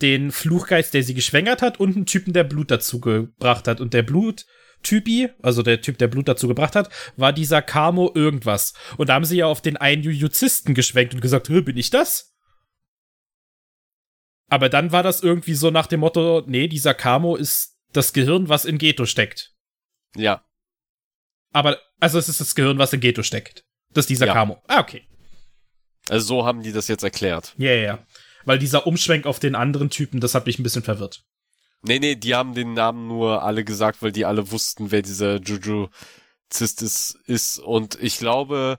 den 0.00 0.32
Fluchgeist, 0.32 0.94
der 0.94 1.02
sie 1.02 1.14
geschwängert 1.14 1.62
hat, 1.62 1.78
und 1.78 1.96
einen 1.96 2.06
Typen, 2.06 2.32
der 2.32 2.44
Blut 2.44 2.70
dazu 2.70 3.00
gebracht 3.00 3.68
hat. 3.68 3.80
Und 3.80 3.94
der 3.94 4.02
Bluttypi, 4.02 5.30
also 5.42 5.62
der 5.62 5.80
Typ, 5.80 5.98
der 5.98 6.08
Blut 6.08 6.28
dazu 6.28 6.48
gebracht 6.48 6.74
hat, 6.74 6.90
war 7.16 7.32
dieser 7.32 7.62
Kamo 7.62 8.10
irgendwas. 8.14 8.74
Und 8.96 9.08
da 9.08 9.14
haben 9.14 9.24
sie 9.24 9.36
ja 9.36 9.46
auf 9.46 9.60
den 9.60 9.76
einen 9.76 10.02
Jujuzisten 10.02 10.74
geschwenkt 10.74 11.14
und 11.14 11.20
gesagt, 11.20 11.48
bin 11.48 11.76
ich 11.76 11.90
das? 11.90 12.34
Aber 14.48 14.68
dann 14.68 14.92
war 14.92 15.02
das 15.02 15.22
irgendwie 15.22 15.54
so 15.54 15.70
nach 15.70 15.86
dem 15.86 16.00
Motto, 16.00 16.42
nee, 16.46 16.68
dieser 16.68 16.94
Kamo 16.94 17.36
ist 17.36 17.76
das 17.92 18.12
Gehirn, 18.12 18.48
was 18.48 18.64
in 18.64 18.78
Geto 18.78 19.06
steckt. 19.06 19.52
Ja. 20.16 20.44
Aber, 21.52 21.78
also 22.00 22.18
es 22.18 22.28
ist 22.28 22.40
das 22.40 22.54
Gehirn, 22.54 22.78
was 22.78 22.92
in 22.92 23.00
Geto 23.00 23.22
steckt. 23.22 23.64
Das 23.92 24.04
ist 24.04 24.10
dieser 24.10 24.26
ja. 24.26 24.32
Kamo. 24.32 24.62
Ah, 24.66 24.80
okay. 24.80 25.06
Also 26.08 26.26
so 26.26 26.46
haben 26.46 26.62
die 26.62 26.72
das 26.72 26.88
jetzt 26.88 27.04
erklärt. 27.04 27.54
Ja, 27.56 27.72
ja, 27.72 27.82
ja. 27.82 27.98
Weil 28.44 28.58
dieser 28.58 28.86
Umschwenk 28.86 29.26
auf 29.26 29.38
den 29.38 29.54
anderen 29.54 29.90
Typen, 29.90 30.20
das 30.20 30.34
hat 30.34 30.46
mich 30.46 30.58
ein 30.58 30.62
bisschen 30.62 30.82
verwirrt. 30.82 31.24
Nee, 31.82 31.98
nee, 31.98 32.14
die 32.14 32.34
haben 32.34 32.54
den 32.54 32.74
Namen 32.74 33.08
nur 33.08 33.42
alle 33.42 33.64
gesagt, 33.64 34.02
weil 34.02 34.12
die 34.12 34.24
alle 34.24 34.50
wussten, 34.50 34.90
wer 34.90 35.02
dieser 35.02 35.36
Juju 35.36 35.88
Zistis 36.48 37.18
ist. 37.26 37.58
Und 37.58 37.98
ich 38.00 38.18
glaube, 38.18 38.78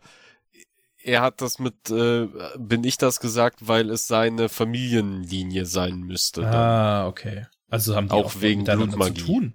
er 1.03 1.21
hat 1.21 1.41
das 1.41 1.59
mit, 1.59 1.89
äh, 1.91 2.27
bin 2.57 2.83
ich 2.83 2.97
das 2.97 3.19
gesagt, 3.19 3.67
weil 3.67 3.89
es 3.91 4.07
seine 4.07 4.49
Familienlinie 4.49 5.65
sein 5.65 5.99
müsste. 5.99 6.41
Dann. 6.41 6.53
Ah, 6.53 7.07
okay. 7.07 7.45
Also 7.69 7.95
haben 7.95 8.07
die 8.07 8.13
auch, 8.13 8.25
auch 8.25 8.41
wegen 8.41 8.63
Blutmagie. 8.63 9.19
zu 9.19 9.25
tun. 9.25 9.53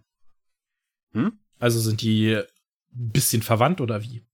Hm? 1.12 1.38
Also 1.58 1.80
sind 1.80 2.02
die 2.02 2.34
ein 2.36 3.10
bisschen 3.12 3.42
verwandt 3.42 3.80
oder 3.80 4.02
wie? 4.02 4.24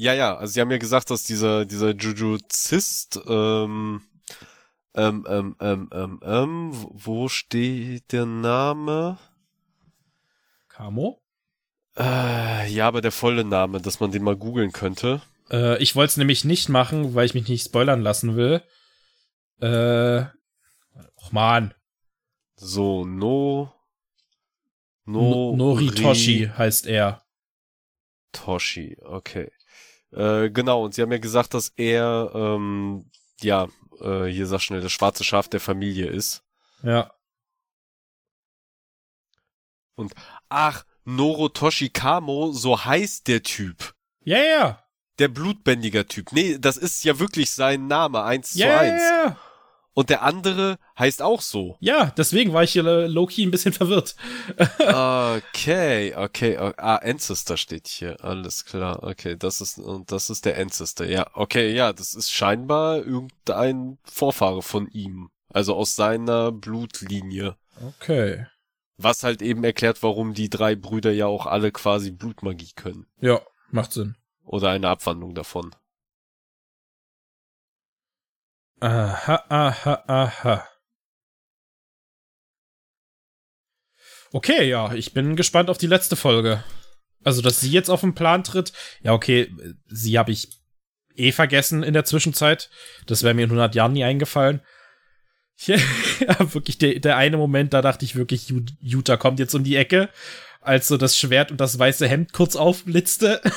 Ja, 0.00 0.14
ja, 0.14 0.36
also 0.36 0.52
sie 0.52 0.60
haben 0.60 0.70
ja 0.70 0.78
gesagt, 0.78 1.10
dass 1.10 1.24
dieser, 1.24 1.64
dieser 1.64 1.90
Jujuzist, 1.90 3.20
ähm, 3.26 4.00
ähm, 4.94 5.26
ähm, 5.28 5.56
ähm, 5.60 5.90
ähm, 5.92 6.20
ähm, 6.22 6.70
wo 6.92 7.28
steht 7.28 8.12
der 8.12 8.24
Name? 8.24 9.18
Kamo? 10.68 11.20
Äh, 11.96 12.70
ja, 12.70 12.86
aber 12.86 13.00
der 13.00 13.10
volle 13.10 13.42
Name, 13.42 13.80
dass 13.80 13.98
man 13.98 14.12
den 14.12 14.22
mal 14.22 14.36
googeln 14.36 14.70
könnte. 14.70 15.20
Äh, 15.50 15.82
ich 15.82 15.96
wollte 15.96 16.12
es 16.12 16.16
nämlich 16.16 16.44
nicht 16.44 16.68
machen, 16.68 17.16
weil 17.16 17.26
ich 17.26 17.34
mich 17.34 17.48
nicht 17.48 17.64
spoilern 17.64 18.00
lassen 18.00 18.36
will. 18.36 18.62
Äh, 19.60 20.26
och 21.16 21.32
man. 21.32 21.74
So, 22.54 23.04
no. 23.04 23.72
No. 25.06 25.56
Noritoshi 25.56 26.52
heißt 26.56 26.86
er. 26.86 27.24
Toshi, 28.30 28.96
okay. 29.02 29.50
Äh, 30.12 30.50
genau, 30.50 30.84
und 30.84 30.94
sie 30.94 31.02
haben 31.02 31.12
ja 31.12 31.18
gesagt, 31.18 31.54
dass 31.54 31.72
er, 31.76 32.30
ähm, 32.34 33.10
ja, 33.40 33.68
äh, 34.00 34.24
hier 34.24 34.46
sag 34.46 34.60
schnell, 34.60 34.80
das 34.80 34.92
schwarze 34.92 35.24
Schaf 35.24 35.48
der 35.48 35.60
Familie 35.60 36.06
ist. 36.06 36.42
Ja. 36.82 37.12
Und, 39.96 40.14
ach, 40.48 40.84
Norotoshi 41.04 41.88
Kamo, 41.88 42.52
so 42.52 42.84
heißt 42.84 43.28
der 43.28 43.42
Typ. 43.42 43.94
Ja, 44.20 44.38
ja. 44.38 44.84
Der 45.18 45.28
blutbändiger 45.28 46.06
Typ. 46.06 46.32
Nee, 46.32 46.58
das 46.58 46.76
ist 46.76 47.02
ja 47.02 47.18
wirklich 47.18 47.50
sein 47.50 47.86
Name, 47.86 48.22
eins 48.22 48.54
ja, 48.54 48.66
zu 48.66 48.78
eins. 48.78 49.02
Ja, 49.02 49.24
ja. 49.24 49.36
Und 49.98 50.10
der 50.10 50.22
andere 50.22 50.78
heißt 50.96 51.22
auch 51.22 51.40
so. 51.40 51.76
Ja, 51.80 52.12
deswegen 52.16 52.52
war 52.52 52.62
ich 52.62 52.70
hier 52.70 52.86
äh, 52.86 53.08
low-key 53.08 53.42
ein 53.42 53.50
bisschen 53.50 53.72
verwirrt. 53.72 54.14
okay, 54.78 56.14
okay, 56.14 56.56
Ah, 56.56 57.00
Ancestor 57.02 57.56
steht 57.56 57.88
hier. 57.88 58.22
Alles 58.24 58.64
klar. 58.64 59.02
Okay, 59.02 59.34
das 59.36 59.60
ist, 59.60 59.76
und 59.78 60.12
das 60.12 60.30
ist 60.30 60.44
der 60.44 60.56
Ancestor. 60.56 61.04
Ja, 61.04 61.26
okay, 61.34 61.74
ja, 61.74 61.92
das 61.92 62.14
ist 62.14 62.30
scheinbar 62.30 62.98
irgendein 62.98 63.98
Vorfahre 64.04 64.62
von 64.62 64.86
ihm. 64.86 65.30
Also 65.48 65.74
aus 65.74 65.96
seiner 65.96 66.52
Blutlinie. 66.52 67.56
Okay. 67.98 68.46
Was 68.98 69.24
halt 69.24 69.42
eben 69.42 69.64
erklärt, 69.64 70.04
warum 70.04 70.32
die 70.32 70.48
drei 70.48 70.76
Brüder 70.76 71.10
ja 71.10 71.26
auch 71.26 71.46
alle 71.46 71.72
quasi 71.72 72.12
Blutmagie 72.12 72.70
können. 72.76 73.06
Ja, 73.20 73.40
macht 73.72 73.90
Sinn. 73.90 74.14
Oder 74.44 74.70
eine 74.70 74.90
Abwandlung 74.90 75.34
davon. 75.34 75.74
Aha, 78.80 79.44
aha, 79.48 80.04
aha. 80.06 80.68
Okay, 84.32 84.68
ja, 84.68 84.92
ich 84.94 85.14
bin 85.14 85.36
gespannt 85.36 85.70
auf 85.70 85.78
die 85.78 85.86
letzte 85.86 86.14
Folge. 86.14 86.62
Also, 87.24 87.40
dass 87.42 87.60
sie 87.60 87.70
jetzt 87.70 87.88
auf 87.88 88.02
den 88.02 88.14
Plan 88.14 88.44
tritt. 88.44 88.72
Ja, 89.02 89.14
okay, 89.14 89.50
sie 89.86 90.18
habe 90.18 90.30
ich 90.30 90.60
eh 91.16 91.32
vergessen 91.32 91.82
in 91.82 91.94
der 91.94 92.04
Zwischenzeit. 92.04 92.70
Das 93.06 93.24
wäre 93.24 93.34
mir 93.34 93.44
in 93.44 93.50
100 93.50 93.74
Jahren 93.74 93.92
nie 93.92 94.04
eingefallen. 94.04 94.60
ja, 95.66 95.78
wirklich, 96.54 96.78
der, 96.78 97.00
der 97.00 97.16
eine 97.16 97.36
Moment, 97.36 97.72
da 97.72 97.82
dachte 97.82 98.04
ich 98.04 98.14
wirklich, 98.14 98.52
Jutta 98.80 99.16
kommt 99.16 99.40
jetzt 99.40 99.54
um 99.54 99.64
die 99.64 99.74
Ecke, 99.74 100.08
als 100.60 100.86
so 100.86 100.96
das 100.96 101.18
Schwert 101.18 101.50
und 101.50 101.60
das 101.60 101.76
weiße 101.78 102.06
Hemd 102.06 102.32
kurz 102.32 102.54
aufblitzte. 102.54 103.40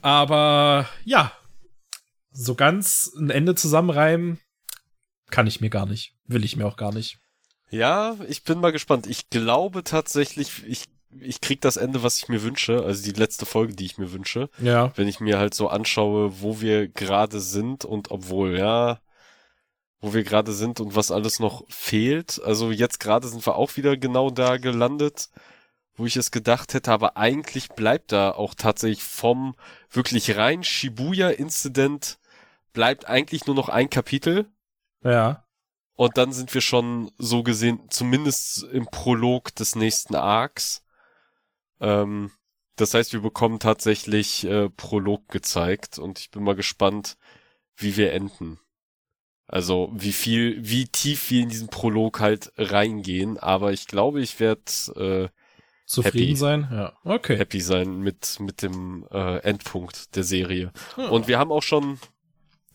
Aber 0.00 0.88
ja, 1.04 1.32
so 2.34 2.54
ganz 2.54 3.12
ein 3.16 3.30
Ende 3.30 3.54
zusammenreimen 3.54 4.40
kann 5.30 5.46
ich 5.46 5.60
mir 5.60 5.70
gar 5.70 5.86
nicht. 5.86 6.14
Will 6.26 6.44
ich 6.44 6.56
mir 6.56 6.66
auch 6.66 6.76
gar 6.76 6.92
nicht. 6.92 7.18
Ja, 7.70 8.16
ich 8.28 8.44
bin 8.44 8.60
mal 8.60 8.72
gespannt. 8.72 9.06
Ich 9.06 9.30
glaube 9.30 9.84
tatsächlich, 9.84 10.64
ich, 10.66 10.84
ich 11.18 11.40
krieg 11.40 11.60
das 11.60 11.76
Ende, 11.76 12.02
was 12.02 12.18
ich 12.18 12.28
mir 12.28 12.42
wünsche, 12.42 12.84
also 12.84 13.02
die 13.02 13.18
letzte 13.18 13.46
Folge, 13.46 13.74
die 13.74 13.86
ich 13.86 13.98
mir 13.98 14.12
wünsche. 14.12 14.50
Ja. 14.58 14.92
Wenn 14.96 15.08
ich 15.08 15.20
mir 15.20 15.38
halt 15.38 15.54
so 15.54 15.68
anschaue, 15.68 16.40
wo 16.40 16.60
wir 16.60 16.88
gerade 16.88 17.40
sind 17.40 17.84
und 17.84 18.10
obwohl, 18.10 18.58
ja, 18.58 19.00
wo 20.00 20.12
wir 20.12 20.24
gerade 20.24 20.52
sind 20.52 20.80
und 20.80 20.94
was 20.94 21.10
alles 21.10 21.38
noch 21.38 21.64
fehlt. 21.68 22.40
Also 22.44 22.70
jetzt 22.70 23.00
gerade 23.00 23.26
sind 23.26 23.46
wir 23.46 23.56
auch 23.56 23.76
wieder 23.76 23.96
genau 23.96 24.30
da 24.30 24.58
gelandet, 24.58 25.30
wo 25.96 26.04
ich 26.04 26.16
es 26.16 26.30
gedacht 26.30 26.74
hätte, 26.74 26.92
aber 26.92 27.16
eigentlich 27.16 27.70
bleibt 27.70 28.12
da 28.12 28.32
auch 28.32 28.54
tatsächlich 28.54 29.02
vom 29.02 29.54
wirklich 29.90 30.36
rein 30.36 30.62
Shibuya-Incident 30.62 32.18
bleibt 32.74 33.08
eigentlich 33.08 33.46
nur 33.46 33.56
noch 33.56 33.70
ein 33.70 33.88
Kapitel. 33.88 34.52
Ja. 35.02 35.46
Und 35.96 36.18
dann 36.18 36.32
sind 36.32 36.52
wir 36.52 36.60
schon 36.60 37.10
so 37.16 37.42
gesehen, 37.42 37.80
zumindest 37.88 38.64
im 38.64 38.86
Prolog 38.86 39.54
des 39.54 39.76
nächsten 39.76 40.16
Arcs. 40.16 40.84
Ähm, 41.80 42.32
das 42.76 42.92
heißt, 42.92 43.12
wir 43.12 43.20
bekommen 43.20 43.60
tatsächlich 43.60 44.44
äh, 44.44 44.68
Prolog 44.68 45.28
gezeigt 45.28 45.98
und 45.98 46.18
ich 46.18 46.30
bin 46.30 46.42
mal 46.42 46.56
gespannt, 46.56 47.16
wie 47.76 47.96
wir 47.96 48.12
enden. 48.12 48.58
Also 49.46 49.90
wie 49.94 50.12
viel, 50.12 50.56
wie 50.60 50.86
tief 50.86 51.30
wir 51.30 51.42
in 51.42 51.48
diesen 51.48 51.68
Prolog 51.68 52.20
halt 52.20 52.52
reingehen. 52.56 53.38
Aber 53.38 53.72
ich 53.72 53.86
glaube, 53.86 54.20
ich 54.20 54.40
werde 54.40 54.62
äh, 54.96 55.28
zufrieden 55.86 56.28
happy, 56.28 56.36
sein. 56.36 56.68
Ja, 56.72 56.92
okay. 57.04 57.36
Happy 57.36 57.60
sein 57.60 58.00
mit 58.00 58.40
mit 58.40 58.62
dem 58.62 59.06
äh, 59.12 59.38
Endpunkt 59.38 60.16
der 60.16 60.24
Serie. 60.24 60.72
Ja. 60.96 61.08
Und 61.08 61.28
wir 61.28 61.38
haben 61.38 61.52
auch 61.52 61.62
schon 61.62 62.00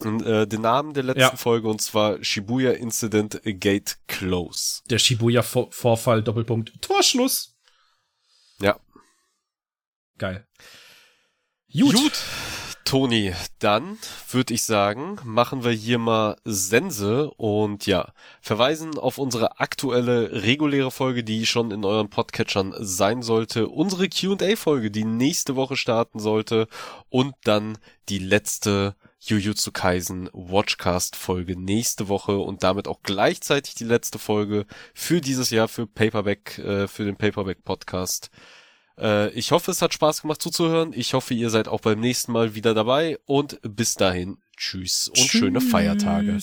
äh, 0.03 0.47
den 0.47 0.61
Namen 0.61 0.93
der 0.93 1.03
letzten 1.03 1.21
ja. 1.21 1.35
Folge 1.35 1.67
und 1.67 1.81
zwar 1.81 2.23
Shibuya 2.23 2.71
Incident 2.71 3.41
Gate 3.43 3.97
Close. 4.07 4.81
Der 4.89 4.99
Shibuya 4.99 5.41
Vorfall 5.43 6.23
Doppelpunkt 6.23 6.81
Torschluss. 6.81 7.55
Ja. 8.61 8.79
Geil. 10.17 10.45
Gut. 11.71 11.95
Gut. 11.95 12.23
Toni, 12.89 13.35
dann 13.59 13.99
würde 14.31 14.55
ich 14.55 14.63
sagen, 14.63 15.19
machen 15.23 15.63
wir 15.63 15.69
hier 15.69 15.99
mal 15.99 16.37
Sense 16.43 17.29
und 17.37 17.85
ja, 17.85 18.13
verweisen 18.41 18.97
auf 18.97 19.19
unsere 19.19 19.59
aktuelle 19.59 20.43
reguläre 20.43 20.89
Folge, 20.89 21.23
die 21.23 21.45
schon 21.45 21.69
in 21.69 21.85
euren 21.85 22.09
Podcatchern 22.09 22.73
sein 22.79 23.21
sollte, 23.21 23.67
unsere 23.67 24.09
Q&A-Folge, 24.09 24.89
die 24.89 25.03
nächste 25.03 25.55
Woche 25.55 25.77
starten 25.77 26.17
sollte 26.17 26.67
und 27.09 27.35
dann 27.43 27.77
die 28.09 28.17
letzte 28.17 28.95
Jujutsu 29.19 29.71
Kaisen 29.71 30.29
Watchcast 30.33 31.15
Folge 31.15 31.59
nächste 31.59 32.07
Woche 32.07 32.37
und 32.37 32.63
damit 32.63 32.87
auch 32.87 33.01
gleichzeitig 33.03 33.75
die 33.75 33.83
letzte 33.83 34.19
Folge 34.19 34.65
für 34.93 35.21
dieses 35.21 35.49
Jahr 35.49 35.67
für 35.67 35.87
Paperback, 35.87 36.57
äh, 36.59 36.87
für 36.87 37.05
den 37.05 37.17
Paperback 37.17 37.63
Podcast. 37.63 38.29
Äh, 38.97 39.29
ich 39.31 39.51
hoffe, 39.51 39.71
es 39.71 39.81
hat 39.81 39.93
Spaß 39.93 40.21
gemacht 40.21 40.41
zuzuhören. 40.41 40.93
Ich 40.95 41.13
hoffe, 41.13 41.33
ihr 41.33 41.49
seid 41.49 41.67
auch 41.67 41.81
beim 41.81 41.99
nächsten 41.99 42.31
Mal 42.31 42.55
wieder 42.55 42.73
dabei 42.73 43.17
und 43.25 43.59
bis 43.61 43.95
dahin, 43.95 44.37
tschüss 44.55 45.07
und 45.09 45.17
tschüss. 45.17 45.31
schöne 45.31 45.61
Feiertage. 45.61 46.37